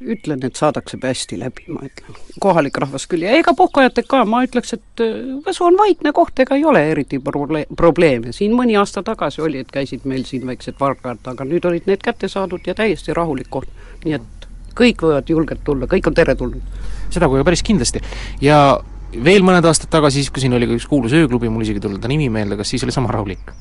ütlen, 0.00 0.40
et 0.46 0.56
saadakse 0.56 0.96
hästi 1.02 1.38
läbi, 1.40 1.66
ma 1.68 1.84
ütlen. 1.84 2.18
kohalik 2.40 2.78
rahvas 2.80 3.04
küll 3.10 3.26
ja 3.26 3.34
ega 3.36 3.52
puhkajatega 3.56 4.08
ka, 4.08 4.22
ma 4.28 4.42
ütleks, 4.46 4.74
et 4.76 5.04
äh, 5.04 5.16
Võsu 5.44 5.66
on 5.68 5.76
vaikne 5.80 6.12
koht, 6.16 6.40
ega 6.40 6.56
ei 6.56 6.64
ole 6.64 6.82
eriti 6.92 7.20
proble-, 7.24 7.66
probleeme, 7.76 8.32
siin 8.36 8.54
mõni 8.56 8.78
aasta 8.80 9.04
tagasi 9.06 9.44
oli, 9.44 9.60
et 9.60 9.72
käisid 9.72 10.06
meil 10.08 10.24
siin 10.28 10.46
väiksed 10.48 10.80
vargad, 10.80 11.20
aga 11.28 11.44
nüüd 11.48 11.68
olid 11.68 11.88
need 11.90 12.04
kätte 12.04 12.32
saadud 12.32 12.64
ja 12.66 12.76
täiesti 12.78 13.16
rahulik 13.16 13.50
koht, 13.52 13.68
nii 14.06 14.16
et 14.16 14.48
kõik 14.76 15.04
võivad 15.04 15.28
julgelt 15.28 15.64
tulla, 15.64 15.88
kõik 15.90 16.08
on 16.08 16.16
teretulnud. 16.16 16.80
seda 17.10 17.28
kohe 17.28 17.44
päris 17.44 17.62
kindlasti. 17.66 18.00
ja 18.40 18.80
veel 19.12 19.44
mõned 19.46 19.66
aastad 19.66 19.90
tagasi, 19.92 20.20
siis 20.20 20.32
kui 20.34 20.42
siin 20.42 20.54
oli 20.56 20.68
ka 20.70 20.76
üks 20.78 20.88
kuulus 20.90 21.14
ööklubi, 21.16 21.50
mul 21.52 21.64
isegi 21.66 21.80
ei 21.80 21.86
tulnud 21.86 22.02
ta 22.02 22.10
nimi 22.10 22.30
meelde, 22.32 22.58
kas 22.60 22.72
siis 22.72 22.84
oli 22.86 22.94
sama 22.94 23.12
rahulik? 23.14 23.52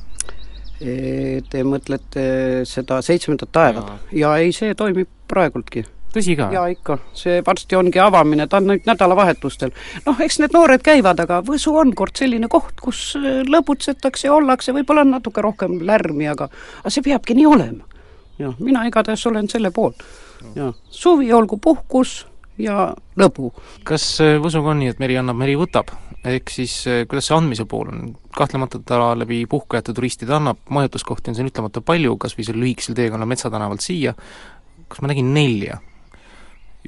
Te 0.80 1.62
mõtlete 1.66 2.22
seda 2.68 3.02
Seitsmendat 3.04 3.50
taevat? 3.52 3.90
jaa, 4.16 4.36
ei, 4.40 4.54
see 4.56 4.72
toimib 4.78 5.10
praegultki 5.28 5.84
tõsi 6.14 6.36
ka? 6.38 6.48
jaa, 6.54 6.66
ikka. 6.72 6.96
see 7.16 7.42
varsti 7.46 7.78
ongi 7.78 8.00
avamine, 8.02 8.46
ta 8.50 8.60
on 8.60 8.70
nüüd 8.70 8.88
nädalavahetustel. 8.88 9.74
noh, 10.06 10.22
eks 10.24 10.40
need 10.42 10.56
noored 10.56 10.82
käivad, 10.86 11.20
aga 11.22 11.40
Võsu 11.46 11.74
on 11.80 11.92
kord 11.98 12.16
selline 12.18 12.48
koht, 12.50 12.80
kus 12.82 13.02
e, 13.18 13.40
lõbutsetakse 13.48 14.30
ollakse, 14.32 14.74
võib-olla 14.76 15.04
on 15.06 15.14
natuke 15.18 15.44
rohkem 15.44 15.78
lärmi, 15.86 16.28
aga 16.30 16.50
aga 16.80 16.94
see 16.94 17.04
peabki 17.06 17.36
nii 17.38 17.46
olema. 17.46 18.02
jah, 18.40 18.56
mina 18.58 18.86
igatahes 18.88 19.26
olen 19.28 19.48
selle 19.52 19.70
poolt 19.74 20.02
ja 20.56 20.72
suvi 20.90 21.32
olgu 21.32 21.58
puhkus 21.60 22.24
ja 22.60 22.90
lõbu. 23.20 23.50
kas 23.86 24.04
äh, 24.24 24.36
Võsuga 24.42 24.72
on 24.74 24.80
nii, 24.82 24.94
et 24.94 25.02
meri 25.02 25.18
annab, 25.20 25.38
meri 25.40 25.56
võtab? 25.58 25.92
ehk 26.26 26.52
siis 26.52 26.74
äh, 26.90 27.02
kuidas 27.08 27.30
see 27.30 27.36
andmise 27.36 27.66
pool 27.68 27.90
on? 27.92 28.14
kahtlemata 28.36 28.80
ta 28.86 29.12
läbi 29.18 29.42
puhkajate 29.50 29.94
turistide 29.96 30.36
annab, 30.36 30.60
majutuskohti 30.68 31.32
on 31.32 31.38
siin 31.38 31.50
ütlemata 31.50 31.82
palju, 31.84 32.16
kas 32.20 32.36
või 32.38 32.46
sel 32.48 32.60
lühikesel 32.60 32.98
teekonnal 32.98 33.30
Metsatänavalt 33.30 33.84
siia, 33.84 34.14
kas 34.88 35.02
ma 35.02 35.12
nägin 35.12 35.32
nelja? 35.34 35.80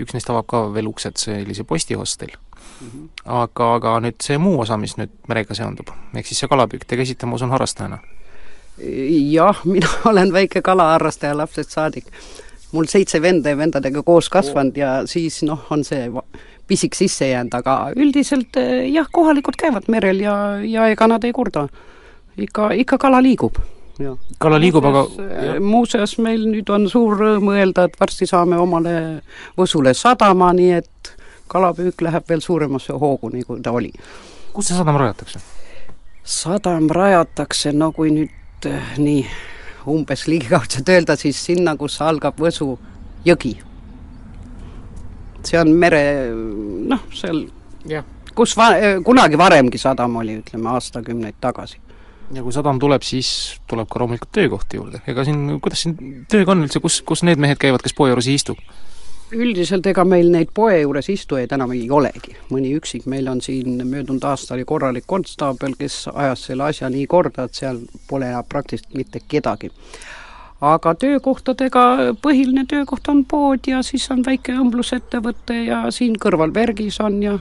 üks 0.00 0.14
neist 0.16 0.30
avab 0.32 0.48
ka 0.48 0.64
veel 0.72 0.88
uksed, 0.88 1.18
sellise 1.20 1.64
postihostel 1.68 2.32
mm. 2.32 2.88
-hmm. 2.88 3.08
aga, 3.24 3.74
aga 3.76 3.98
nüüd 4.00 4.20
see 4.24 4.38
muu 4.40 4.60
osa, 4.60 4.78
mis 4.80 4.96
nüüd 4.96 5.12
merega 5.28 5.54
seondub, 5.54 5.92
ehk 6.16 6.26
siis 6.28 6.40
see 6.40 6.48
kalapüük, 6.48 6.86
te 6.88 6.96
käisite, 6.96 7.26
ma 7.26 7.40
usun, 7.40 7.52
harrastajana? 7.52 8.00
jah, 9.32 9.60
mina 9.64 9.88
olen 10.10 10.32
väike 10.32 10.62
kalaharrastaja 10.62 11.36
lapsest 11.36 11.70
saadik 11.70 12.08
mul 12.72 12.88
seitse 12.88 13.20
venda 13.22 13.52
ja 13.52 13.58
vendadega 13.58 14.02
koos 14.02 14.28
kasvanud 14.32 14.76
ja 14.76 14.94
siis 15.06 15.42
noh, 15.46 15.66
on 15.70 15.84
see 15.84 16.08
pisik 16.66 16.96
sisse 16.96 17.28
jäänud, 17.28 17.54
aga 17.58 17.76
üldiselt 17.96 18.56
eh, 18.60 18.88
jah, 18.92 19.08
kohalikud 19.12 19.58
käivad 19.60 19.88
merel 19.92 20.22
ja, 20.24 20.34
ja 20.64 20.88
ega 20.92 21.08
nad 21.10 21.24
ei 21.24 21.32
kurda. 21.32 21.66
ikka, 22.36 22.70
ikka 22.72 22.98
kala 22.98 23.22
liigub. 23.22 23.58
kala 24.38 24.60
liigub, 24.60 24.84
aga 24.88 25.04
eh, 25.26 25.60
muuseas, 25.60 26.16
meil 26.18 26.46
nüüd 26.48 26.70
on 26.72 26.88
suur 26.88 27.16
rõõm 27.18 27.52
öelda, 27.52 27.84
et 27.84 27.98
varsti 28.00 28.26
saame 28.26 28.56
omale 28.56 28.94
Võsule 29.58 29.94
sadama, 29.94 30.52
nii 30.56 30.72
et 30.80 31.14
kalapüük 31.52 32.00
läheb 32.00 32.28
veel 32.28 32.40
suuremasse 32.40 32.96
hoogu, 32.96 33.28
nii 33.28 33.44
kui 33.44 33.60
ta 33.60 33.74
oli. 33.76 33.92
kus 34.52 34.70
see 34.70 34.78
sadam 34.78 34.96
rajatakse? 34.96 35.42
sadam 36.24 36.88
rajatakse, 36.90 37.72
no 37.72 37.92
kui 37.92 38.14
nüüd 38.14 38.70
eh, 38.70 38.94
nii 38.98 39.26
umbes 39.90 40.26
ligikaudselt 40.28 40.88
öelda, 40.88 41.16
siis 41.16 41.38
sinna, 41.44 41.76
kus 41.76 42.00
algab 42.02 42.38
Võsu 42.40 42.76
jõgi. 43.26 43.56
see 45.42 45.58
on 45.58 45.72
mere, 45.74 46.02
noh, 46.88 47.00
seal 47.10 47.46
jah, 47.90 48.04
kus 48.34 48.54
va-, 48.56 48.76
kunagi 49.04 49.38
varemgi 49.38 49.78
sadam 49.78 50.20
oli, 50.20 50.38
ütleme 50.42 50.70
aastakümneid 50.76 51.40
tagasi. 51.40 51.80
ja 52.32 52.42
kui 52.42 52.52
sadam 52.52 52.78
tuleb, 52.80 53.02
siis 53.02 53.60
tuleb 53.68 53.90
ka 53.90 54.00
loomulikult 54.00 54.32
töökohti 54.32 54.78
juurde, 54.78 55.02
ega 55.06 55.24
siin, 55.24 55.58
kuidas 55.60 55.82
siin 55.84 56.24
tööga 56.30 56.54
on 56.54 56.64
üldse, 56.64 56.80
kus, 56.80 57.02
kus 57.02 57.24
need 57.26 57.42
mehed 57.42 57.60
käivad, 57.60 57.82
kes 57.82 57.94
poe 57.96 58.12
juures 58.12 58.30
ei 58.30 58.38
istu? 58.40 58.56
Üldiselt 59.32 59.86
ega 59.86 60.04
meil 60.04 60.30
neid 60.32 60.50
poe 60.54 60.80
juures 60.80 61.08
istujaid 61.12 61.52
enam 61.56 61.72
ei 61.74 61.84
olegi, 61.90 62.34
mõni 62.52 62.72
üksik, 62.78 63.06
meil 63.10 63.28
on 63.30 63.40
siin 63.44 63.80
möödunud 63.88 64.24
aastal 64.28 64.58
oli 64.58 64.66
korralik 64.68 65.06
konstaabel, 65.08 65.76
kes 65.78 66.06
ajas 66.12 66.46
selle 66.48 66.68
asja 66.68 66.90
nii 66.92 67.06
korda, 67.10 67.46
et 67.48 67.58
seal 67.58 67.80
pole 68.08 68.28
enam 68.28 68.46
praktiliselt 68.48 68.94
mitte 68.98 69.22
kedagi. 69.28 69.70
aga 70.62 70.94
töökohtadega, 70.94 72.14
põhiline 72.22 72.66
töökoht 72.70 73.08
on 73.08 73.24
pood 73.24 73.66
ja 73.66 73.82
siis 73.82 74.10
on 74.10 74.22
väike 74.26 74.54
õmblusettevõte 74.54 75.64
ja 75.66 75.84
siin 75.90 76.14
kõrval 76.22 76.54
Vergis 76.54 77.00
on 77.00 77.22
ja 77.22 77.38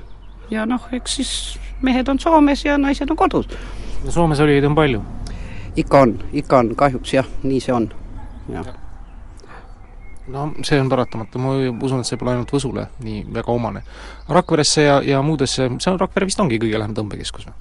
ja 0.52 0.66
noh, 0.66 0.88
eks 0.92 1.16
siis 1.16 1.34
mehed 1.82 2.10
on 2.10 2.20
Soomes 2.20 2.66
ja 2.66 2.78
naised 2.78 3.10
on 3.10 3.18
kodus. 3.18 3.48
ja 4.06 4.12
Soomes 4.12 4.40
olijaid 4.40 4.66
on 4.66 4.76
palju? 4.76 5.02
ikka 5.76 6.00
on, 6.00 6.20
ikka 6.34 6.58
on, 6.58 6.76
kahjuks 6.76 7.14
jah, 7.14 7.28
nii 7.44 7.60
see 7.60 7.74
on, 7.74 7.92
jah 8.52 8.81
no 10.28 10.52
see 10.64 10.80
on 10.82 10.90
paratamatu, 10.90 11.42
ma 11.42 11.56
usun, 11.72 12.02
et 12.02 12.10
see 12.10 12.20
pole 12.20 12.36
ainult 12.36 12.54
Võsule 12.54 12.88
nii 13.04 13.26
väga 13.34 13.52
omane. 13.54 13.84
Rakveresse 14.30 14.86
ja, 14.86 15.02
ja 15.06 15.22
muudesse, 15.26 15.70
see 15.80 15.94
on, 15.94 16.00
Rakvere 16.02 16.30
vist 16.30 16.42
ongi 16.44 16.62
kõige 16.62 16.82
lähem 16.82 16.96
tõmbekeskus 16.98 17.50
või? 17.50 17.60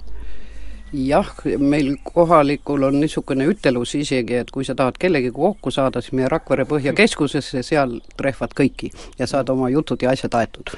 jah, 0.91 1.27
meil 1.55 1.93
kohalikul 2.03 2.83
on 2.83 2.97
niisugune 2.99 3.45
ütelus 3.47 3.93
isegi, 3.95 4.41
et 4.41 4.49
kui 4.51 4.65
sa 4.67 4.75
tahad 4.75 4.97
kellegagi 4.99 5.31
kokku 5.31 5.71
saada, 5.71 6.01
siis 6.03 6.11
meie 6.19 6.27
Rakvere 6.31 6.65
Põhjakeskusesse, 6.67 7.63
seal 7.63 8.01
trehvad 8.19 8.55
kõiki 8.57 8.91
ja 9.19 9.27
saad 9.29 9.49
oma 9.53 9.71
jutud 9.71 10.03
ja 10.03 10.11
asjad 10.11 10.35
aetud 10.41 10.75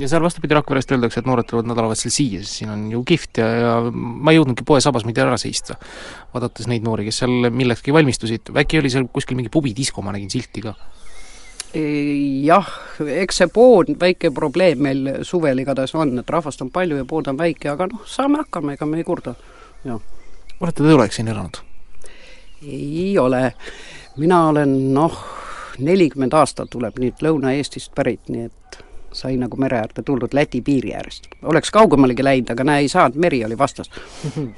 ja 0.00 0.08
seal 0.08 0.22
vastupidi 0.24 0.56
Rakverest 0.56 0.94
öeldakse, 0.94 1.20
et 1.20 1.28
noored 1.28 1.48
tulevad 1.50 1.68
nädalavahetusel 1.68 2.14
siia, 2.14 2.40
sest 2.40 2.60
siin 2.60 2.70
on 2.72 2.86
ju 2.92 3.02
kihvt 3.04 3.42
ja, 3.42 3.48
ja 3.60 3.74
ma 3.92 4.32
ei 4.32 4.38
jõudnudki 4.38 4.64
poe 4.64 4.80
sabas 4.80 5.04
mitte 5.04 5.20
ära 5.20 5.36
seista, 5.40 5.76
vaadates 6.32 6.70
neid 6.70 6.86
noori, 6.86 7.04
kes 7.08 7.20
seal 7.20 7.50
millekski 7.52 7.92
valmistusid, 7.92 8.52
äkki 8.62 8.80
oli 8.80 8.92
seal 8.92 9.10
kuskil 9.12 9.36
mingi 9.36 9.52
pubidisko, 9.52 10.04
ma 10.06 10.14
nägin 10.16 10.32
silti 10.32 10.64
ka 10.64 10.76
jah, 11.74 12.68
eks 12.98 13.40
see 13.42 13.50
pood, 13.54 13.92
väike 14.00 14.32
probleem 14.34 14.80
meil 14.82 15.10
suvel 15.26 15.62
igatahes 15.62 15.94
on, 15.94 16.16
et 16.18 16.30
rahvast 16.30 16.62
on 16.64 16.70
palju 16.74 16.98
ja 16.98 17.06
pood 17.08 17.30
on 17.30 17.38
väike, 17.38 17.70
aga 17.70 17.86
noh, 17.92 18.02
saame 18.10 18.42
hakkama, 18.42 18.74
ega 18.74 18.88
me 18.90 18.98
ei 18.98 19.06
kurda, 19.06 19.36
olete 19.86 20.82
te 20.82 20.94
Õleks 20.96 21.20
siin 21.20 21.30
elanud? 21.30 21.62
ei 22.60 23.14
ole, 23.18 23.54
mina 24.20 24.40
olen 24.50 24.74
noh, 24.94 25.14
nelikümmend 25.80 26.34
aastat 26.36 26.68
tuleb 26.74 26.98
nüüd 27.00 27.22
Lõuna-Eestist 27.24 27.94
pärit, 27.96 28.26
nii 28.28 28.48
et 28.50 28.80
sai 29.16 29.38
nagu 29.40 29.56
mere 29.58 29.78
äärde 29.80 30.04
tuldud 30.06 30.34
Läti 30.36 30.60
piiri 30.62 30.92
äärest. 30.94 31.30
oleks 31.42 31.70
kaugemalegi 31.70 32.24
läinud, 32.24 32.50
aga 32.52 32.66
näe, 32.66 32.84
ei 32.84 32.90
saanud, 32.92 33.16
meri 33.16 33.44
oli 33.46 33.58
vastas 33.58 33.90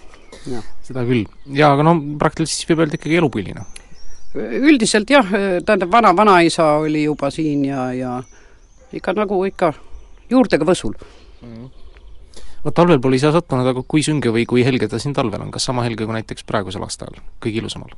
seda 0.89 1.05
küll. 1.07 1.29
jaa, 1.53 1.73
aga 1.77 1.87
no 1.87 1.95
praktiliselt 2.19 2.57
siis 2.57 2.73
võib 2.73 2.85
öelda 2.85 2.99
ikkagi 2.99 3.21
elupõline 3.21 3.69
üldiselt 4.35 5.11
jah, 5.11 5.27
tähendab, 5.65 5.91
vana-vanaisa 5.93 6.73
oli 6.83 7.05
juba 7.05 7.31
siin 7.31 7.65
ja, 7.65 7.93
ja 7.93 8.23
ikka 8.93 9.15
nagu 9.17 9.43
ikka 9.49 9.73
juurtega 10.31 10.67
Võsul 10.69 10.95
mm.. 11.43 11.69
vot 12.65 12.75
talvel 12.75 13.01
pole 13.03 13.21
isa 13.21 13.33
sattunud, 13.35 13.69
aga 13.69 13.85
kui 13.89 14.05
sünge 14.05 14.33
või 14.33 14.47
kui 14.49 14.65
helge 14.67 14.89
ta 14.89 15.01
siin 15.03 15.15
talvel 15.17 15.45
on, 15.45 15.53
kas 15.55 15.69
sama 15.69 15.85
helge 15.87 16.07
kui 16.07 16.17
näiteks 16.17 16.49
praegusel 16.49 16.85
aastal, 16.87 17.21
kõige 17.43 17.63
ilusamal? 17.63 17.95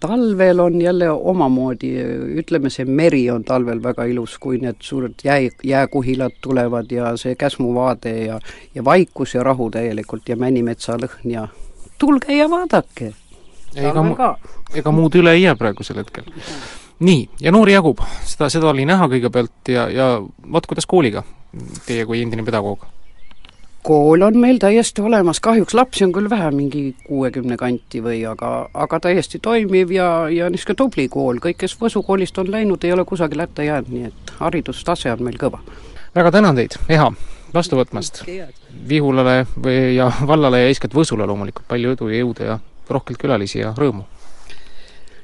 talvel 0.00 0.58
on 0.60 0.80
jälle 0.80 1.06
omamoodi, 1.10 1.94
ütleme, 2.36 2.68
see 2.70 2.84
meri 2.84 3.22
on 3.32 3.46
talvel 3.48 3.80
väga 3.80 4.04
ilus, 4.04 4.34
kui 4.38 4.58
need 4.60 4.82
suured 4.84 5.24
jää, 5.24 5.38
jääkuhilad 5.64 6.36
tulevad 6.44 6.92
ja 6.92 7.14
see 7.16 7.32
Käsmu 7.34 7.72
vaade 7.74 8.12
ja 8.26 8.40
ja 8.74 8.84
vaikus 8.84 9.34
ja 9.34 9.42
rahu 9.42 9.70
täielikult 9.70 10.28
ja 10.28 10.36
Männimetsa 10.36 10.98
lõhn 11.00 11.32
ja 11.32 11.46
tulge 11.98 12.36
ja 12.36 12.50
vaadake 12.50 13.14
ega 13.78 14.02
mu-, 14.02 14.18
ega 14.74 14.92
muud 14.94 15.16
üle 15.20 15.34
ei 15.36 15.46
jää 15.46 15.56
praegusel 15.56 16.02
hetkel. 16.02 16.28
nii, 16.98 17.28
ja 17.40 17.54
noori 17.54 17.76
jagub, 17.76 18.02
seda, 18.26 18.50
seda 18.52 18.70
oli 18.72 18.86
näha 18.88 19.08
kõigepealt 19.10 19.72
ja, 19.72 19.88
ja 19.92 20.12
vot 20.52 20.66
kuidas 20.66 20.86
kooliga, 20.86 21.24
teie 21.86 22.06
kui 22.06 22.22
endine 22.22 22.46
pedagoog? 22.46 22.86
kool 23.88 24.22
on 24.22 24.36
meil 24.38 24.58
täiesti 24.60 25.02
olemas, 25.02 25.40
kahjuks 25.40 25.74
lapsi 25.74 26.04
on 26.04 26.12
küll 26.12 26.28
vähe, 26.30 26.50
mingi 26.52 26.82
kuuekümne 27.06 27.56
kanti 27.56 28.02
või 28.04 28.18
aga, 28.28 28.68
aga 28.74 29.00
täiesti 29.06 29.40
toimiv 29.42 29.92
ja, 29.94 30.08
ja 30.32 30.50
niisugune 30.52 30.76
tubli 30.82 31.06
kool, 31.08 31.40
kõik, 31.42 31.60
kes 31.62 31.76
Võsu 31.80 32.02
koolist 32.04 32.38
on 32.42 32.50
läinud, 32.52 32.84
ei 32.84 32.92
ole 32.92 33.06
kusagile 33.08 33.46
hätta 33.46 33.64
jäänud, 33.64 33.92
nii 33.94 34.10
et 34.10 34.32
haridustase 34.40 35.12
on 35.14 35.22
meil 35.24 35.38
kõva. 35.40 35.62
väga 36.14 36.34
tänan 36.34 36.58
teid, 36.58 36.76
Eha, 36.88 37.12
vastu 37.54 37.78
võtmast! 37.78 38.24
Vihulale 38.88 39.46
või, 39.56 39.94
ja 39.96 40.10
vallale 40.26 40.64
ja 40.64 40.72
eeskätt 40.72 40.94
Võsule 40.94 41.26
loomulikult 41.26 41.68
palju 41.68 41.94
edu 41.96 42.10
ja 42.12 42.20
jõudu 42.20 42.50
ja 42.50 42.58
rohkelt 42.90 43.18
külalisi 43.18 43.60
ja 43.62 43.74
rõõmu! 43.76 44.06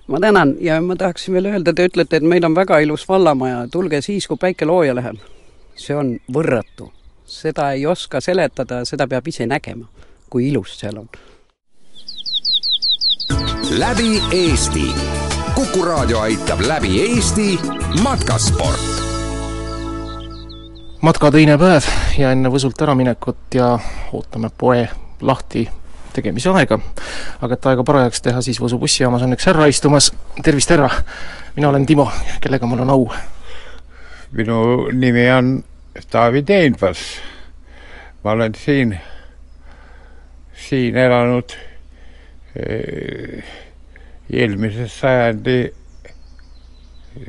ma 0.06 0.20
tänan 0.20 0.56
ja 0.60 0.80
ma 0.80 0.96
tahaksin 0.96 1.34
veel 1.34 1.46
öelda, 1.46 1.72
te 1.72 1.86
ütlete, 1.88 2.16
et 2.16 2.22
meil 2.22 2.44
on 2.44 2.54
väga 2.54 2.78
ilus 2.78 3.08
vallamaja, 3.08 3.66
tulge 3.72 4.00
siis, 4.02 4.26
kui 4.28 4.36
päike 4.40 4.66
looja 4.66 4.94
läheb. 4.94 5.16
see 5.76 5.96
on 5.96 6.18
võrratu. 6.32 6.92
seda 7.24 7.72
ei 7.72 7.86
oska 7.86 8.20
seletada, 8.20 8.84
seda 8.84 9.06
peab 9.08 9.28
ise 9.28 9.46
nägema, 9.46 9.88
kui 10.30 10.48
ilus 10.48 10.78
seal 10.78 10.98
on. 10.98 11.08
läbi 13.78 14.22
Eesti. 14.32 14.92
kuku 15.54 15.84
raadio 15.84 16.20
aitab 16.20 16.60
läbi 16.60 17.00
Eesti 17.00 17.58
matkasport. 18.02 18.84
matka 21.00 21.30
teine 21.30 21.58
päev 21.58 21.88
ja 22.18 22.32
enne 22.32 22.48
Võsult 22.48 22.82
äraminekut 22.82 23.54
ja 23.54 23.78
ootame 24.12 24.50
poe 24.58 24.88
lahti 25.20 25.68
tegemise 26.14 26.50
aega. 26.54 26.78
aga 27.42 27.58
et 27.58 27.66
aega 27.70 27.84
parajaks 27.86 28.22
teha, 28.24 28.42
siis 28.44 28.60
Võsu 28.62 28.78
bussijaamas 28.80 29.24
on 29.26 29.36
üks 29.36 29.48
härra 29.50 29.68
istumas, 29.70 30.12
tervist, 30.42 30.70
härra! 30.70 30.90
mina 31.56 31.68
olen 31.68 31.86
Timo, 31.86 32.08
kellega 32.40 32.66
mul 32.66 32.84
on 32.86 32.90
au? 32.94 33.08
minu 34.34 34.88
nimi 34.92 35.28
on 35.30 35.54
Taavi 36.10 36.42
Teenbas. 36.42 37.02
ma 38.24 38.30
olen 38.30 38.54
siin, 38.54 38.96
siin 40.68 40.96
elanud 40.96 41.54
eh, 42.56 43.44
eelmise 44.30 44.88
sajandi, 44.88 45.58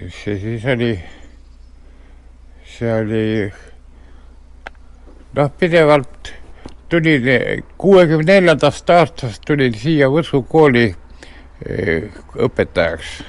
see 0.10 0.40
siis 0.40 0.66
oli, 0.72 0.94
see 2.78 2.94
oli 2.94 3.26
noh, 5.36 5.52
pidevalt 5.60 6.34
tulin 6.90 7.64
kuuekümne 7.78 8.34
neljandast 8.34 8.90
aastast 8.90 9.42
tulin 9.48 9.74
siia 9.74 10.10
Võsu 10.12 10.44
kooli 10.50 10.86
eh, 11.66 12.04
õpetajaks. 12.36 13.24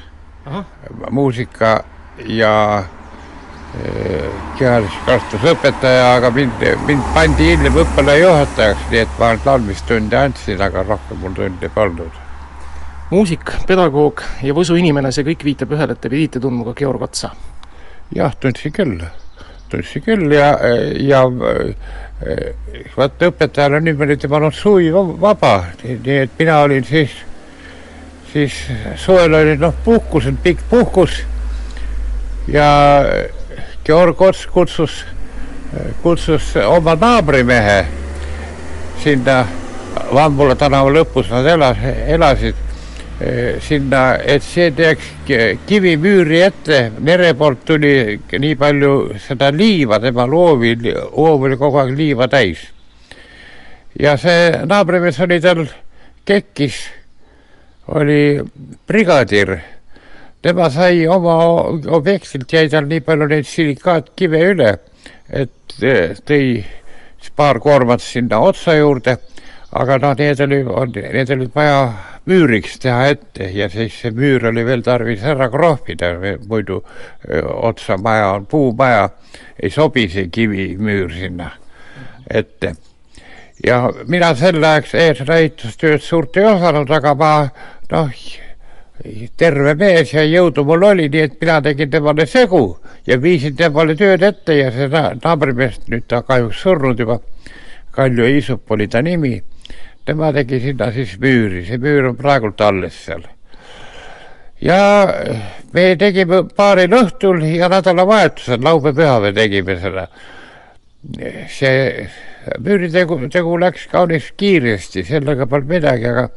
muusika 1.10 1.84
ja 2.26 2.84
eh, 3.74 4.28
kehalise 4.58 5.00
kasvatuse 5.06 5.52
õpetaja, 5.56 6.14
aga 6.16 6.30
mind, 6.30 6.62
mind 6.86 7.10
pandi 7.14 7.50
hiljem 7.50 7.80
õppealajuhatajaks, 7.82 8.86
nii 8.92 9.02
et 9.02 9.18
ma 9.18 9.32
laulmistunde 9.44 10.20
andsin, 10.20 10.62
aga 10.62 10.84
rohkem 10.86 11.20
mul 11.20 11.34
tunde 11.34 11.68
polnud. 11.74 12.22
muusik, 13.10 13.50
pedagoog 13.66 14.22
ja 14.42 14.54
Võsu 14.54 14.78
inimene, 14.78 15.12
see 15.12 15.26
kõik 15.26 15.44
viitab 15.44 15.74
ühele, 15.74 15.92
et 15.92 16.00
te 16.00 16.12
pidite 16.12 16.40
tundma 16.40 16.70
ka 16.70 16.78
Georg 16.78 17.02
Otsa? 17.02 17.34
jah, 18.14 18.34
tundsin 18.40 18.72
küll, 18.72 19.00
tundsin 19.70 20.02
küll 20.02 20.32
ja, 20.32 20.52
ja 21.00 21.22
vaata 22.96 23.30
õpetajal 23.30 23.78
on 23.78 23.84
niimoodi, 23.86 24.16
tema 24.20 24.40
on 24.40 24.54
suvi 24.54 24.92
vaba, 24.92 25.54
nii 25.84 26.18
et 26.22 26.38
mina 26.38 26.60
olin 26.64 26.84
siis, 26.84 27.16
siis 28.32 28.56
suvel 29.02 29.34
oli 29.34 29.56
noh, 29.60 29.74
puhkus, 29.84 30.28
pikk 30.42 30.64
puhkus. 30.70 31.22
Ja 32.48 32.68
Georg 33.84 34.20
Ots 34.22 34.46
kutsus, 34.46 35.04
kutsus 36.02 36.52
oma 36.66 36.94
naabrimehe 36.94 37.80
sinna 39.02 39.44
Vambula 40.14 40.54
tänava 40.54 40.90
lõpus 40.92 41.30
nad 41.32 41.46
elas, 41.50 41.80
elasid 42.06 42.65
sinna, 43.64 44.18
et 44.20 44.44
see 44.44 44.70
teeks 44.76 45.06
kivimüüri 45.66 46.40
ette, 46.44 46.80
mere 47.00 47.32
poolt 47.38 47.62
tuli 47.64 48.18
nii 48.28 48.56
palju 48.60 48.92
seda 49.24 49.48
liiva, 49.54 49.96
tema 50.02 50.26
loovi, 50.28 50.74
hoov 51.14 51.46
oli 51.48 51.56
kogu 51.56 51.80
aeg 51.80 51.94
liiva 51.96 52.28
täis. 52.28 52.66
ja 53.98 54.16
see 54.20 54.50
naabrimees 54.68 55.20
oli 55.24 55.40
tal 55.40 55.64
kekkis, 56.28 56.82
oli 57.96 58.42
brigadir 58.86 59.56
tema 60.42 60.68
sai 60.70 61.06
oma 61.10 61.36
objektilt, 61.96 62.52
jäi 62.52 62.68
tal 62.70 62.84
nii 62.86 63.00
palju 63.00 63.26
neid 63.32 63.48
silikaatkive 63.48 64.42
üle, 64.52 64.74
et 65.32 65.78
tõi 66.28 66.42
paar 67.36 67.58
koormat 67.60 68.00
sinna 68.04 68.38
otsa 68.44 68.76
juurde, 68.76 69.16
aga 69.72 69.98
noh, 69.98 70.14
need 70.18 70.40
oli, 70.40 70.62
need 71.12 71.30
olid 71.34 71.54
vaja 71.54 71.80
müüriks 72.26 72.78
teha 72.82 73.06
ette 73.10 73.50
ja 73.54 73.68
siis 73.70 73.94
see 74.00 74.14
müür 74.14 74.48
oli 74.50 74.64
veel 74.66 74.82
tarvis 74.86 75.24
ära 75.26 75.48
krohvida, 75.50 76.14
muidu 76.46 76.80
otsa 77.68 77.98
maja 77.98 78.32
on 78.36 78.46
puumaja, 78.50 79.08
ei 79.62 79.70
sobi 79.70 80.08
see 80.10 80.30
kivimüür 80.30 81.12
sinna 81.14 81.50
ette. 82.30 82.74
ja 83.64 83.90
mina 84.06 84.34
sel 84.36 84.62
ajaks 84.62 84.94
eesõna 84.94 85.38
ehitustööd 85.42 86.02
suurt 86.02 86.36
ei 86.36 86.44
osanud, 86.46 86.90
aga 86.90 87.14
ma 87.14 87.30
noh, 87.90 88.10
terve 89.36 89.74
mees 89.74 90.12
ja 90.12 90.24
jõudu 90.26 90.64
mul 90.64 90.82
oli, 90.92 91.08
nii 91.08 91.24
et 91.28 91.40
mina 91.40 91.60
tegin 91.62 91.90
temale 91.90 92.26
segu 92.26 92.78
ja 93.06 93.18
viisin 93.22 93.56
temale 93.56 93.96
tööd 93.96 94.22
ette 94.22 94.56
ja 94.56 94.70
see 94.74 94.88
naabrimees, 94.90 95.82
nüüd 95.90 96.06
ta 96.08 96.22
kahjuks 96.22 96.62
surnud 96.62 97.00
juba, 97.00 97.20
Kalju 97.96 98.26
Iisup 98.28 98.70
oli 98.70 98.88
ta 98.92 99.00
nimi, 99.00 99.38
tema 100.06 100.32
tegi 100.32 100.60
sinna 100.62 100.90
siis 100.94 101.16
müüri, 101.18 101.64
see 101.66 101.80
müür 101.82 102.10
on 102.12 102.16
praegult 102.18 102.60
alles 102.62 102.94
seal. 103.06 103.24
ja 104.62 104.78
me 105.74 105.88
tegime 105.98 106.44
paaril 106.56 106.94
õhtul 106.96 107.42
ja 107.50 107.68
nädalavahetusel, 107.72 108.62
laupäev-pühapäev 108.62 109.34
tegime 109.34 109.76
seda. 109.82 110.06
see 111.50 112.06
müüritegu, 112.62 113.18
tegu 113.32 113.58
läks 113.58 113.88
kaunis 113.90 114.30
kiiresti, 114.38 115.02
sellega 115.04 115.46
polnud 115.50 115.74
midagi, 115.74 116.06
aga 116.06 116.28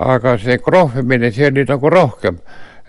aga 0.00 0.36
see 0.40 0.58
krohvimine, 0.64 1.32
see 1.32 1.50
oli 1.52 1.64
nagu 1.68 1.90
rohkem. 1.92 2.40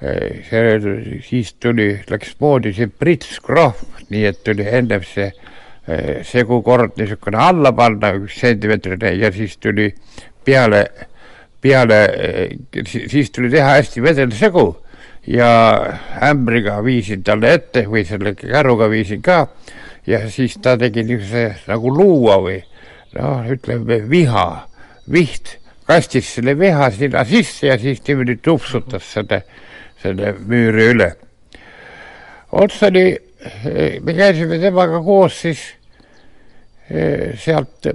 see, 0.02 1.20
siis 1.28 1.54
tuli, 1.60 1.92
läks 2.10 2.34
moodi 2.40 2.72
see 2.74 2.88
prits 2.88 3.40
krohv, 3.44 3.84
nii 4.10 4.24
et 4.32 4.44
tuli 4.44 4.66
ennem 4.66 5.04
see 5.06 5.28
segukord 6.28 6.98
niisugune 7.00 7.40
alla 7.42 7.72
panna, 7.74 8.14
üks 8.20 8.38
sentimeetrine 8.40 9.16
ja 9.18 9.32
siis 9.34 9.58
tuli 9.58 9.90
peale, 10.46 10.86
peale, 11.62 12.00
siis 12.86 13.32
tuli 13.34 13.50
teha 13.50 13.78
hästi 13.80 14.04
vedel 14.04 14.34
segu 14.38 14.68
ja 15.28 15.50
ämbriga 16.30 16.80
viisin 16.86 17.24
talle 17.24 17.54
ette 17.58 17.86
või 17.90 18.06
selle 18.06 18.34
käruga 18.38 18.90
viisin 18.90 19.22
ka 19.26 19.48
ja 20.08 20.24
siis 20.30 20.58
ta 20.62 20.78
tegi 20.78 21.04
niisuguse 21.06 21.70
nagu 21.70 21.94
luua 21.94 22.38
või 22.42 22.60
noh, 23.18 23.50
ütleme 23.54 24.02
viha, 24.10 24.46
viht 25.12 25.58
kastis 25.88 26.30
selle 26.36 26.56
veha 26.58 26.90
sinna 26.96 27.26
sisse 27.28 27.68
ja 27.68 27.78
siis 27.82 28.02
niimoodi 28.08 28.38
tupsutas 28.42 29.06
selle, 29.14 29.44
selle 30.02 30.34
müüri 30.40 30.88
üle. 30.94 31.12
ots 32.52 32.82
oli, 32.84 33.06
me 34.02 34.14
käisime 34.14 34.60
temaga 34.62 35.02
koos 35.04 35.40
siis 35.42 35.64
eh, 36.90 37.34
sealt 37.40 37.90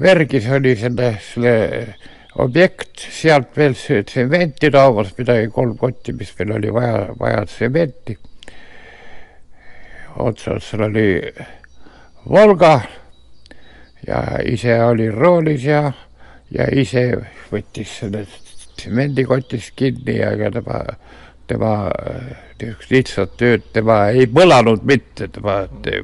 Vergis 0.00 0.48
oli 0.56 0.74
selle, 0.80 1.12
selle 1.24 1.54
objekt, 2.40 3.02
sealt 3.12 3.56
veel 3.56 3.74
tsementi 3.76 4.70
toomas 4.72 5.12
midagi, 5.18 5.50
kolm 5.52 5.76
kotti, 5.78 6.14
mis 6.16 6.32
meil 6.38 6.56
oli 6.56 6.72
vaja, 6.72 7.08
vaja 7.20 7.44
tsementi. 7.46 8.18
otsa 10.16 10.54
otsal 10.56 10.88
oli 10.88 11.20
Volga 12.28 12.80
ja 14.06 14.22
ise 14.44 14.82
oli 14.84 15.10
roolis 15.10 15.64
ja 15.64 15.92
ja 16.50 16.66
ise 16.72 17.04
võttis 17.50 17.92
sellest 18.00 18.66
tsemendikotist 18.76 19.74
kinni 19.76 20.18
ja 20.18 20.32
ega 20.34 20.50
tema, 20.56 20.80
tema 21.46 21.74
niisugust 22.62 22.94
lihtsat 22.94 23.36
tööd, 23.40 23.68
tema 23.72 24.00
ei 24.14 24.26
põlanud 24.30 24.82
mitte, 24.88 25.28
tema 25.32 25.62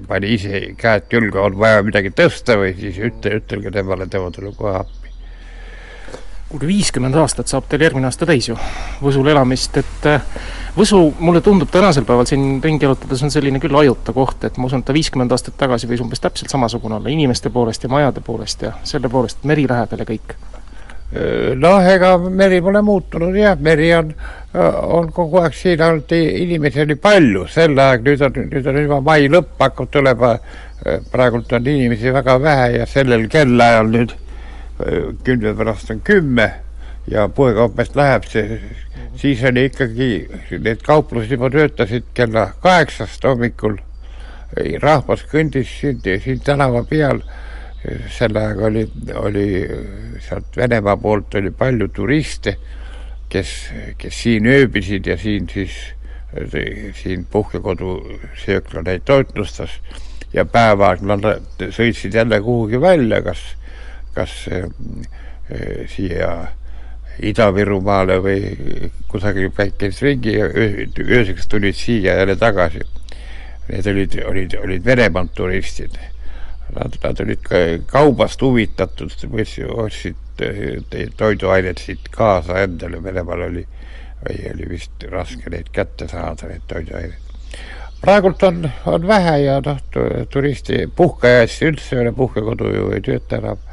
pani 0.08 0.34
ise 0.36 0.62
käed 0.78 1.08
külge, 1.12 1.40
on 1.42 1.58
vaja 1.58 1.82
midagi 1.86 2.12
tõsta 2.16 2.58
või 2.60 2.74
siis 2.78 3.00
ütle, 3.10 3.38
ütelge 3.40 3.72
temale, 3.74 4.08
tema 4.10 4.30
tuleb 4.34 4.56
kohe 4.58 4.78
appi. 4.82 5.12
kuulge, 6.48 6.66
viiskümmend 6.66 7.18
aastat 7.20 7.50
saab 7.50 7.68
teil 7.68 7.86
järgmine 7.88 8.08
aasta 8.10 8.26
täis 8.26 8.48
ju, 8.48 8.58
Võsul 9.02 9.28
elamist, 9.32 9.76
et 9.76 10.10
äh, 10.10 10.22
Võsu, 10.76 10.98
mulle 11.24 11.40
tundub 11.40 11.70
tänasel 11.72 12.04
päeval 12.04 12.26
siin 12.28 12.58
ringi 12.60 12.84
jalutades 12.84 13.22
on 13.24 13.30
selline 13.32 13.56
küll 13.62 13.76
ajuta 13.80 14.12
koht, 14.12 14.42
et 14.44 14.58
ma 14.60 14.68
usun, 14.68 14.82
et 14.82 14.88
ta 14.90 14.92
viiskümmend 14.92 15.32
aastat 15.32 15.56
tagasi 15.56 15.88
võis 15.88 16.02
umbes 16.04 16.20
täpselt 16.20 16.52
samasugune 16.52 16.98
olla 16.98 17.08
inimeste 17.08 17.48
poolest 17.50 17.86
ja 17.86 17.88
majade 17.88 18.20
poolest 18.20 18.66
ja 18.66 18.74
selle 18.84 19.08
poolest, 19.08 19.46
meri 19.48 19.64
lähedal 19.70 20.04
ja 20.04 20.08
kõik. 20.10 20.34
noh, 21.62 21.88
ega 21.88 22.10
meri 22.18 22.60
pole 22.60 22.82
muutunud 22.84 23.38
jah, 23.38 23.56
meri 23.56 23.88
on, 23.96 24.12
on 24.56 25.10
kogu 25.12 25.40
aeg 25.42 25.54
siin 25.56 25.82
olnud, 25.82 26.12
inimesi 26.12 26.84
oli 26.84 26.96
palju, 27.00 27.46
sel 27.52 27.78
ajal, 27.78 28.04
nüüd 28.06 28.22
on, 28.28 28.38
nüüd 28.52 28.70
on 28.70 28.80
juba 28.82 29.00
mai 29.04 29.26
lõpp, 29.28 29.56
hakkab 29.60 29.90
tulema, 29.92 30.36
praegult 31.12 31.52
on 31.56 31.66
inimesi 31.66 32.12
väga 32.14 32.38
vähe 32.42 32.70
ja 32.78 32.86
sellel 32.88 33.28
kellaajal 33.32 33.92
nüüd 33.92 34.16
kümne 35.24 35.54
pärast 35.56 35.90
on 35.90 36.00
kümme 36.04 36.50
ja 37.10 37.28
poekaupmeest 37.32 37.96
läheb 37.96 38.26
see 38.28 38.58
siis 39.16 39.44
oli 39.44 39.64
ikkagi, 39.70 40.10
need 40.60 40.82
kauplused 40.84 41.32
juba 41.32 41.50
töötasid 41.50 42.12
kella 42.14 42.50
kaheksast 42.62 43.24
hommikul. 43.24 43.78
rahvas 44.80 45.24
kõndis 45.26 45.68
siin, 45.80 46.00
siin 46.22 46.40
tänava 46.40 46.84
peal. 46.84 47.20
sel 48.10 48.36
ajal 48.36 48.62
oli, 48.66 48.82
oli 49.14 49.46
sealt 50.20 50.56
Venemaa 50.56 50.96
poolt 50.96 51.34
oli 51.34 51.50
palju 51.50 51.88
turiste, 51.88 52.56
kes, 53.28 53.52
kes 53.98 54.22
siin 54.22 54.46
ööbisid 54.46 55.06
ja 55.06 55.16
siin 55.18 55.48
siis, 55.52 55.76
siin 57.02 57.24
puhkekodu 57.30 58.18
söökla 58.44 58.82
neid 58.86 59.06
toitlustas 59.08 59.80
ja 60.32 60.44
päeva 60.44 60.94
nad 61.00 61.24
sõitsid 61.72 62.14
jälle 62.14 62.40
kuhugi 62.44 62.80
välja, 62.80 63.22
kas, 63.24 63.42
kas 64.14 64.34
äh, 64.52 64.66
siia 65.90 66.32
Ida-Virumaale 67.22 68.18
või 68.20 68.90
kusagil 69.08 69.48
käis 69.56 70.02
ringi 70.04 70.36
ja 70.36 70.50
ööseks 70.52 71.48
tulid 71.48 71.78
siia 71.78 72.18
jälle 72.20 72.36
tagasi. 72.36 72.84
Need 73.70 73.86
olid, 73.90 74.18
olid, 74.28 74.58
olid 74.62 74.84
Venemaalt 74.84 75.32
turistid. 75.34 75.96
Nad, 76.76 76.98
nad 77.02 77.20
olid 77.22 77.40
ka 77.46 77.62
kaubast 77.90 78.42
huvitatud, 78.42 79.10
ostsid 79.86 80.18
toiduained 81.16 81.78
siit 81.82 82.08
kaasa 82.10 82.58
endale, 82.64 83.02
Venemaal 83.02 83.46
oli, 83.48 83.66
oli 84.30 84.68
vist 84.68 85.06
raske 85.10 85.50
neid 85.50 85.70
kätte 85.72 86.08
saada, 86.08 86.50
neid 86.50 86.66
toiduaineid. 86.68 87.22
praegult 88.00 88.42
on, 88.42 88.70
on 88.86 89.06
vähe 89.08 89.38
ja 89.38 89.60
noh, 89.64 89.80
turisti 90.30 90.86
puhkeajast 90.96 91.62
üldse 91.62 91.96
ei 91.96 92.02
ole, 92.02 92.12
puhkekodu 92.12 92.74
ju 92.74 92.90
ei 92.94 93.00
tööta 93.00 93.40
enam 93.40 93.64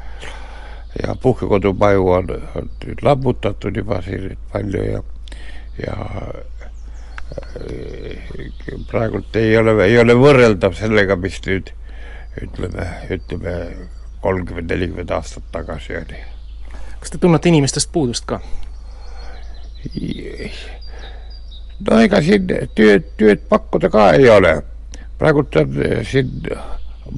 ja 1.02 1.14
puhkekodumaju 1.22 2.08
on, 2.08 2.30
on 2.54 2.70
nüüd 2.84 3.02
lammutatud 3.02 3.76
juba 3.76 4.00
siin 4.02 4.36
palju 4.52 4.82
ja, 4.84 5.00
ja 5.82 5.96
äh, 7.38 8.52
praegult 8.90 9.36
ei 9.36 9.56
ole, 9.58 9.74
ei 9.84 9.98
ole 9.98 10.14
võrreldav 10.18 10.76
sellega, 10.78 11.16
mis 11.16 11.40
nüüd 11.46 11.72
ütleme, 12.42 12.86
ütleme 13.14 13.56
kolmkümmend, 14.22 14.70
nelikümmend 14.70 15.10
aastat 15.14 15.50
tagasi 15.52 15.98
oli. 15.98 16.22
Kas 17.04 17.12
te 17.12 17.20
tunnete 17.20 17.50
inimestest 17.52 17.92
puudust 17.92 18.24
ka? 18.24 18.40
no 21.84 21.98
ega 22.00 22.20
siin 22.24 22.46
tööd, 22.48 23.10
tööd 23.20 23.42
pakkuda 23.50 23.90
ka 23.92 24.06
ei 24.16 24.30
ole. 24.32 24.54
praegult 25.20 25.56
on 25.60 25.74
siin 26.08 26.30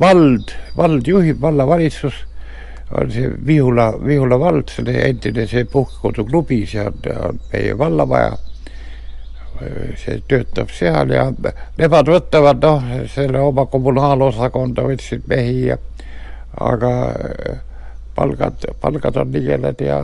vald, 0.00 0.50
vald 0.76 1.06
juhib, 1.06 1.38
vallavalitsus 1.40 2.24
on 2.98 3.10
see 3.10 3.30
Vihula, 3.46 3.92
Vihula 4.02 4.38
vald, 4.38 4.70
see 4.74 4.98
endine 5.08 5.46
see 5.46 5.64
puhkekoduklubi, 5.70 6.60
see 6.66 6.82
on, 6.86 6.98
on 7.28 7.40
meie 7.52 7.78
vallamaja. 7.78 8.36
see 9.96 10.18
töötab 10.28 10.68
seal 10.74 11.14
ja 11.14 11.30
nemad 11.78 12.10
võtavad 12.12 12.58
noh, 12.60 12.90
selle 13.08 13.40
oma 13.40 13.64
kommunaalosakonda 13.72 14.82
võtsid 14.84 15.24
mehi 15.30 15.70
ja 15.70 15.78
aga 16.60 16.90
palgad, 18.16 18.66
palgad 18.80 19.16
on 19.16 19.30
nigelad 19.32 19.80
ja 19.80 20.02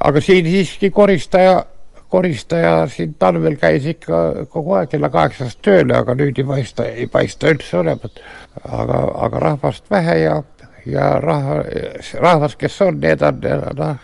aga 0.00 0.20
siin 0.20 0.46
siiski 0.46 0.90
koristaja, 0.90 1.64
koristaja 2.08 2.86
siin 2.88 3.14
talvel 3.18 3.56
käis 3.60 3.86
ikka 3.86 4.22
kogu 4.52 4.78
aeg 4.78 4.92
kella 4.94 5.10
kaheksast 5.12 5.60
tööle, 5.64 5.96
aga 5.98 6.16
nüüd 6.18 6.38
ei 6.38 6.48
paista, 6.48 6.86
ei 6.86 7.06
paista 7.06 7.52
üldse 7.52 7.78
olevat. 7.82 8.22
aga, 8.68 9.04
aga 9.26 9.44
rahvast 9.48 9.90
vähe 9.90 10.18
ja 10.22 10.42
ja 10.86 11.20
rahva, 11.20 11.62
rahvas, 12.18 12.56
kes 12.56 12.80
on, 12.82 13.00
need 13.00 13.22
on 13.22 13.40
noh, 13.78 13.96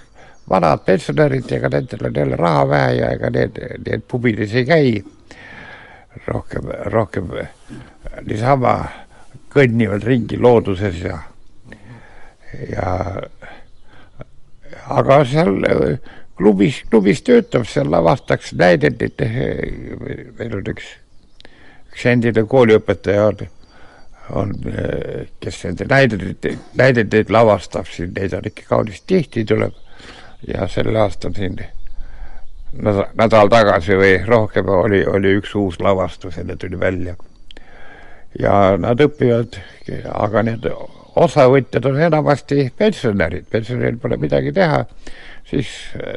vanad 0.50 0.84
pensionärid, 0.86 1.50
ega 1.52 1.70
nendel 1.72 2.06
on 2.06 2.14
jälle 2.14 2.36
raha 2.36 2.68
vähe 2.68 2.92
ja 3.00 3.10
ega 3.16 3.30
need, 3.30 3.58
need 3.86 4.04
pubides 4.08 4.54
ei 4.54 4.64
käi. 4.64 5.04
rohkem, 6.26 6.64
rohkem 6.90 7.28
niisama 8.26 8.72
kõnnivad 9.52 10.02
ringi 10.04 10.38
looduses 10.40 10.96
ja, 11.02 11.18
ja 12.72 12.94
aga 14.88 15.20
seal 15.28 15.60
klubis, 16.38 16.82
klubis 16.90 17.22
töötab, 17.26 17.66
seal 17.68 17.90
lavastaks 17.90 18.54
näidendit, 18.56 19.20
meil 20.38 20.58
on 20.60 20.72
üks, 20.74 20.90
üks 21.92 22.10
endine 22.12 22.44
kooliõpetaja 22.48 23.30
on 23.32 23.46
on, 24.30 24.52
kes 25.40 25.64
nende 25.64 25.86
näidendeid, 25.88 26.58
näidendeid 26.76 27.30
lavastab 27.30 27.86
siin, 27.88 28.12
neid 28.16 28.34
on 28.36 28.46
ikka 28.46 28.66
kaunis 28.68 29.02
tihti 29.06 29.44
tuleb. 29.44 29.72
ja 30.46 30.68
sel 30.68 30.96
aastal 30.96 31.32
siin 31.34 31.56
nädal, 32.72 33.08
nädal 33.18 33.48
tagasi 33.50 33.96
või 33.98 34.12
rohkem 34.26 34.68
oli, 34.68 35.02
oli 35.06 35.32
üks 35.40 35.54
uus 35.58 35.80
lavastus 35.80 36.36
need 36.36 36.60
tuli 36.60 36.80
välja. 36.80 37.16
ja 38.38 38.76
nad 38.78 39.00
õpivad, 39.00 39.58
aga 40.12 40.42
need 40.42 40.68
osavõtjad 41.18 41.86
on 41.90 42.00
enamasti 42.08 42.68
pensionärid, 42.78 43.46
pensionäril 43.50 43.98
pole 44.02 44.16
midagi 44.20 44.52
teha, 44.54 44.84
siis 45.48 45.70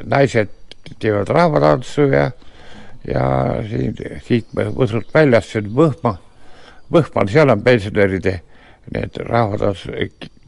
naised 0.09 0.51
teevad 0.99 1.29
rahvatantsu 1.29 2.07
ja, 2.11 2.29
ja 3.07 3.25
siin 3.69 3.95
siit 4.25 4.49
Võsult 4.53 5.13
väljast, 5.13 5.53
see 5.53 5.63
on 5.63 5.73
Võhma. 5.77 6.15
Võhmal, 6.91 7.29
seal 7.31 7.53
on 7.53 7.61
pensionäride 7.63 8.39
need 8.91 9.19
rahvad, 9.27 9.77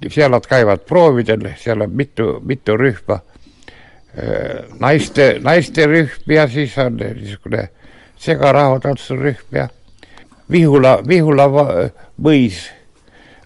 seal 0.09 0.33
nad 0.33 0.47
käivad 0.49 0.83
proovidel, 0.89 1.47
seal 1.59 1.85
on 1.85 1.93
mitu, 1.95 2.39
mitu 2.43 2.77
rühma. 2.77 3.21
naiste, 4.79 5.39
naiste 5.41 5.87
rühm 5.89 6.29
ja 6.29 6.47
siis 6.47 6.75
on 6.77 6.99
niisugune 6.99 7.69
segarahvatantsurühm 8.21 9.57
ja 9.57 9.67
Vihula, 10.51 10.99
Vihula 11.07 11.47
mõis 12.21 12.67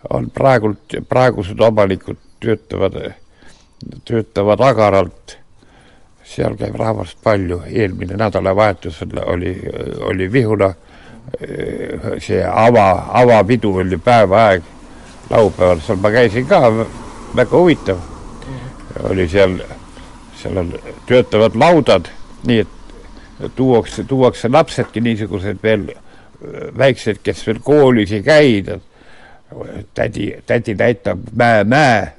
on 0.10 0.30
praegult, 0.32 0.96
praegused 1.10 1.60
omanikud 1.60 2.18
töötavad, 2.40 2.96
töötavad 4.06 4.62
agaralt. 4.62 5.38
seal 6.28 6.58
käib 6.60 6.76
rahvast 6.76 7.18
palju, 7.24 7.62
eelmine 7.72 8.18
nädalavahetus 8.20 9.00
oli, 9.26 9.54
oli 10.04 10.32
Vihula 10.32 10.74
see 12.20 12.44
ava, 12.44 13.08
avapidu 13.22 13.76
oli 13.78 13.98
päeva 13.98 14.44
aeg 14.48 14.64
laupäeval, 15.30 15.80
seal 15.84 16.00
ma 16.02 16.12
käisin 16.12 16.48
ka, 16.48 16.62
väga 17.36 17.58
huvitav. 17.58 18.00
oli 19.10 19.28
seal, 19.30 19.60
seal 20.36 20.58
on 20.58 20.74
töötavad 21.06 21.56
laudad, 21.56 22.08
nii 22.48 22.60
et 22.60 23.52
tuuakse, 23.56 24.04
tuuakse 24.04 24.50
lapsedki 24.50 25.02
niisugused 25.02 25.60
veel 25.64 25.90
väiksed, 26.78 27.20
kes 27.24 27.44
veel 27.48 27.60
koolis 27.64 28.12
ei 28.12 28.24
käi. 28.24 28.64
Tädi, 29.94 30.32
tädi 30.46 30.76
näitab 30.76 31.20
mäe, 31.36 31.64
mäe, 31.64 32.14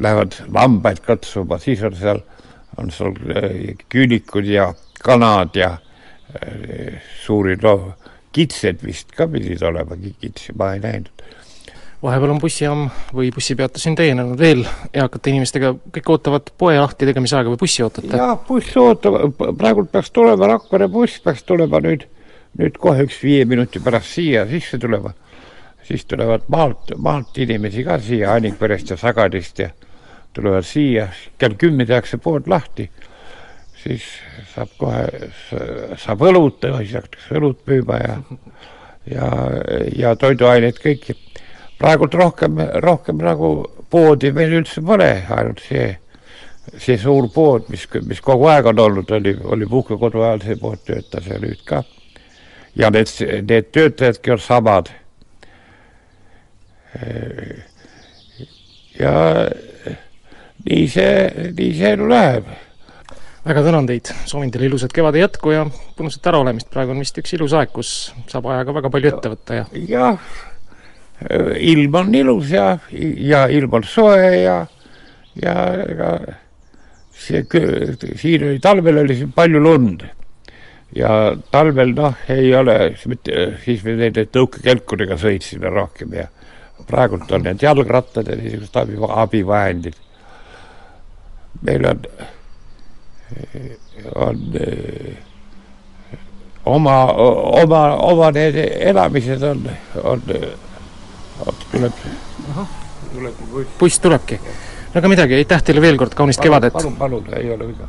lähevad 0.00 0.38
lambaid 0.54 1.02
katsuma, 1.04 1.58
siis 1.58 1.82
on 1.82 1.96
seal, 1.96 2.22
on 2.80 2.90
seal 2.94 3.14
küülikud 3.92 4.48
ja 4.48 4.72
kanad 5.04 5.56
ja 5.56 5.76
suuri, 7.24 7.56
noh, 7.62 7.92
kitsed 8.34 8.82
vist 8.84 9.12
ka 9.16 9.28
pidid 9.30 9.62
olema, 9.64 9.96
kitsi 10.20 10.54
ma 10.56 10.72
ei 10.74 10.82
näinud. 10.84 11.12
vahepeal 12.02 12.30
on 12.30 12.38
bussijaam 12.38 12.84
või 13.10 13.32
bussipeatus 13.34 13.82
siin 13.82 13.96
täienenud 13.98 14.38
veel 14.38 14.60
eakate 14.92 15.32
inimestega, 15.32 15.72
kõik 15.96 16.10
ootavad 16.14 16.52
poe 16.58 16.76
lahti 16.78 17.08
tegemise 17.08 17.36
aega 17.36 17.50
või 17.50 17.58
bussi 17.58 17.82
ootate? 17.82 18.12
jah, 18.16 18.36
buss 18.48 18.76
ootab, 18.78 19.40
praegult 19.58 19.90
peaks 19.92 20.12
tulema 20.14 20.52
Rakvere 20.52 20.88
buss, 20.92 21.18
peaks 21.24 21.42
tulema 21.48 21.80
nüüd, 21.82 22.06
nüüd 22.60 22.78
kohe 22.78 23.08
üks 23.08 23.18
viie 23.24 23.48
minuti 23.48 23.82
pärast 23.82 24.14
siia 24.14 24.46
sisse 24.50 24.78
tulema. 24.78 25.14
Siis 25.88 26.04
tulevad 26.04 26.44
maalt, 26.52 26.92
maalt 26.96 27.38
inimesi 27.38 27.84
ka 27.84 27.98
siia 27.98 28.34
Annikverest 28.36 28.90
ja 28.92 28.96
Sagadist 29.00 29.58
ja 29.58 29.70
tulevad 30.36 30.66
siia, 30.68 31.08
kell 31.38 31.56
kümme 31.58 31.86
tehakse 31.88 32.20
pood 32.20 32.46
lahti 32.46 32.90
siis 33.82 34.04
saab 34.54 34.74
kohe, 34.78 35.04
saab 36.00 36.24
õlut, 36.28 36.64
siis 36.80 36.94
hakatakse 36.98 37.38
õlut 37.38 37.60
müüma 37.68 38.00
ja, 38.02 38.16
ja, 39.12 39.30
ja 39.96 40.14
toiduaineid 40.18 40.80
kõiki. 40.82 41.16
praegult 41.78 42.14
rohkem, 42.18 42.58
rohkem 42.82 43.22
nagu 43.22 43.52
poodi 43.90 44.32
meil 44.34 44.58
üldse 44.60 44.82
pole, 44.84 45.10
ainult 45.30 45.62
see, 45.62 45.92
see 46.76 46.98
suur 46.98 47.30
pood, 47.34 47.68
mis, 47.70 47.86
mis 48.06 48.20
kogu 48.24 48.48
aeg 48.50 48.66
on 48.72 48.82
olnud, 48.86 49.10
oli, 49.14 49.36
oli 49.44 49.68
puhkekodu 49.70 50.24
ajal 50.26 50.44
see 50.44 50.58
pood 50.58 50.82
töötas 50.84 51.30
ja 51.30 51.38
nüüd 51.38 51.62
ka. 51.64 51.84
ja 52.74 52.90
need, 52.90 53.14
need 53.48 53.70
töötajadki 53.72 54.34
on 54.34 54.42
samad. 54.42 54.90
Ja 58.98 59.12
nii 60.68 60.86
see, 60.90 61.52
nii 61.52 61.74
see 61.76 61.92
elu 61.96 62.08
läheb 62.10 62.48
väga 63.48 63.62
tänan 63.64 63.86
teid, 63.88 64.10
soovin 64.28 64.50
teile 64.52 64.68
ilusat 64.68 64.92
kevade 64.92 65.20
jätku 65.22 65.52
ja 65.54 65.64
põnusat 65.96 66.26
äraolemist, 66.28 66.68
praegu 66.72 66.92
on 66.92 67.00
vist 67.00 67.16
üks 67.20 67.32
ilus 67.36 67.54
aeg, 67.56 67.70
kus 67.72 67.92
saab 68.28 68.48
ajaga 68.50 68.74
väga 68.76 68.90
palju 68.92 69.12
ette 69.12 69.32
võtta 69.32 69.60
ja. 69.60 69.64
jah, 69.88 70.34
ilm 71.70 71.96
on 72.02 72.14
ilus 72.18 72.52
ja, 72.52 72.66
ja 72.92 73.46
ilm 73.52 73.78
on 73.78 73.86
soe 73.88 74.28
ja, 74.42 74.58
ja 75.40 75.56
ega 75.86 76.12
see, 77.14 77.44
siin 78.20 78.48
oli, 78.50 78.60
talvel 78.62 79.02
oli 79.04 79.16
siin 79.22 79.32
palju 79.34 79.62
lund. 79.64 80.04
ja 80.96 81.12
talvel 81.52 81.94
noh, 81.96 82.20
ei 82.32 82.52
ole, 82.56 82.78
siis 82.98 83.84
me 83.84 83.96
nende 83.98 84.26
tõukekelkuriga 84.32 85.18
sõitsime 85.20 85.72
rohkem 85.72 86.14
ja 86.20 86.28
praegult 86.86 87.32
on 87.32 87.42
need 87.42 87.62
jalgrattad 87.62 88.28
ja 88.28 88.36
niisugused 88.36 88.76
abi, 88.76 88.98
abivahendid. 89.08 89.94
meil 91.62 91.86
on 91.86 92.04
on 94.14 94.52
eh, 94.54 95.16
oma, 96.64 97.04
oma, 97.62 97.96
oma 97.96 98.30
need 98.30 98.56
elamised 98.80 99.42
on, 99.42 99.70
on, 100.02 100.22
tuleb. 101.72 101.92
buss 103.78 104.00
tulebki. 104.00 104.40
no 104.94 105.00
aga 105.00 105.08
midagi, 105.08 105.34
aitäh 105.34 105.62
teile 105.62 105.82
veel 105.84 105.98
kord, 106.00 106.14
kaunist 106.14 106.42
kevadet. 106.42 106.72
palun, 106.72 106.96
palun, 106.96 107.28
ei 107.36 107.52
ole 107.52 107.68
viga. 107.68 107.88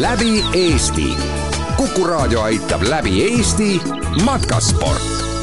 läbi 0.00 0.44
Eesti. 0.54 1.10
kuku 1.76 2.06
raadio 2.06 2.42
aitab 2.42 2.82
läbi 2.88 3.22
Eesti 3.28 3.80
matkasport 4.24 5.33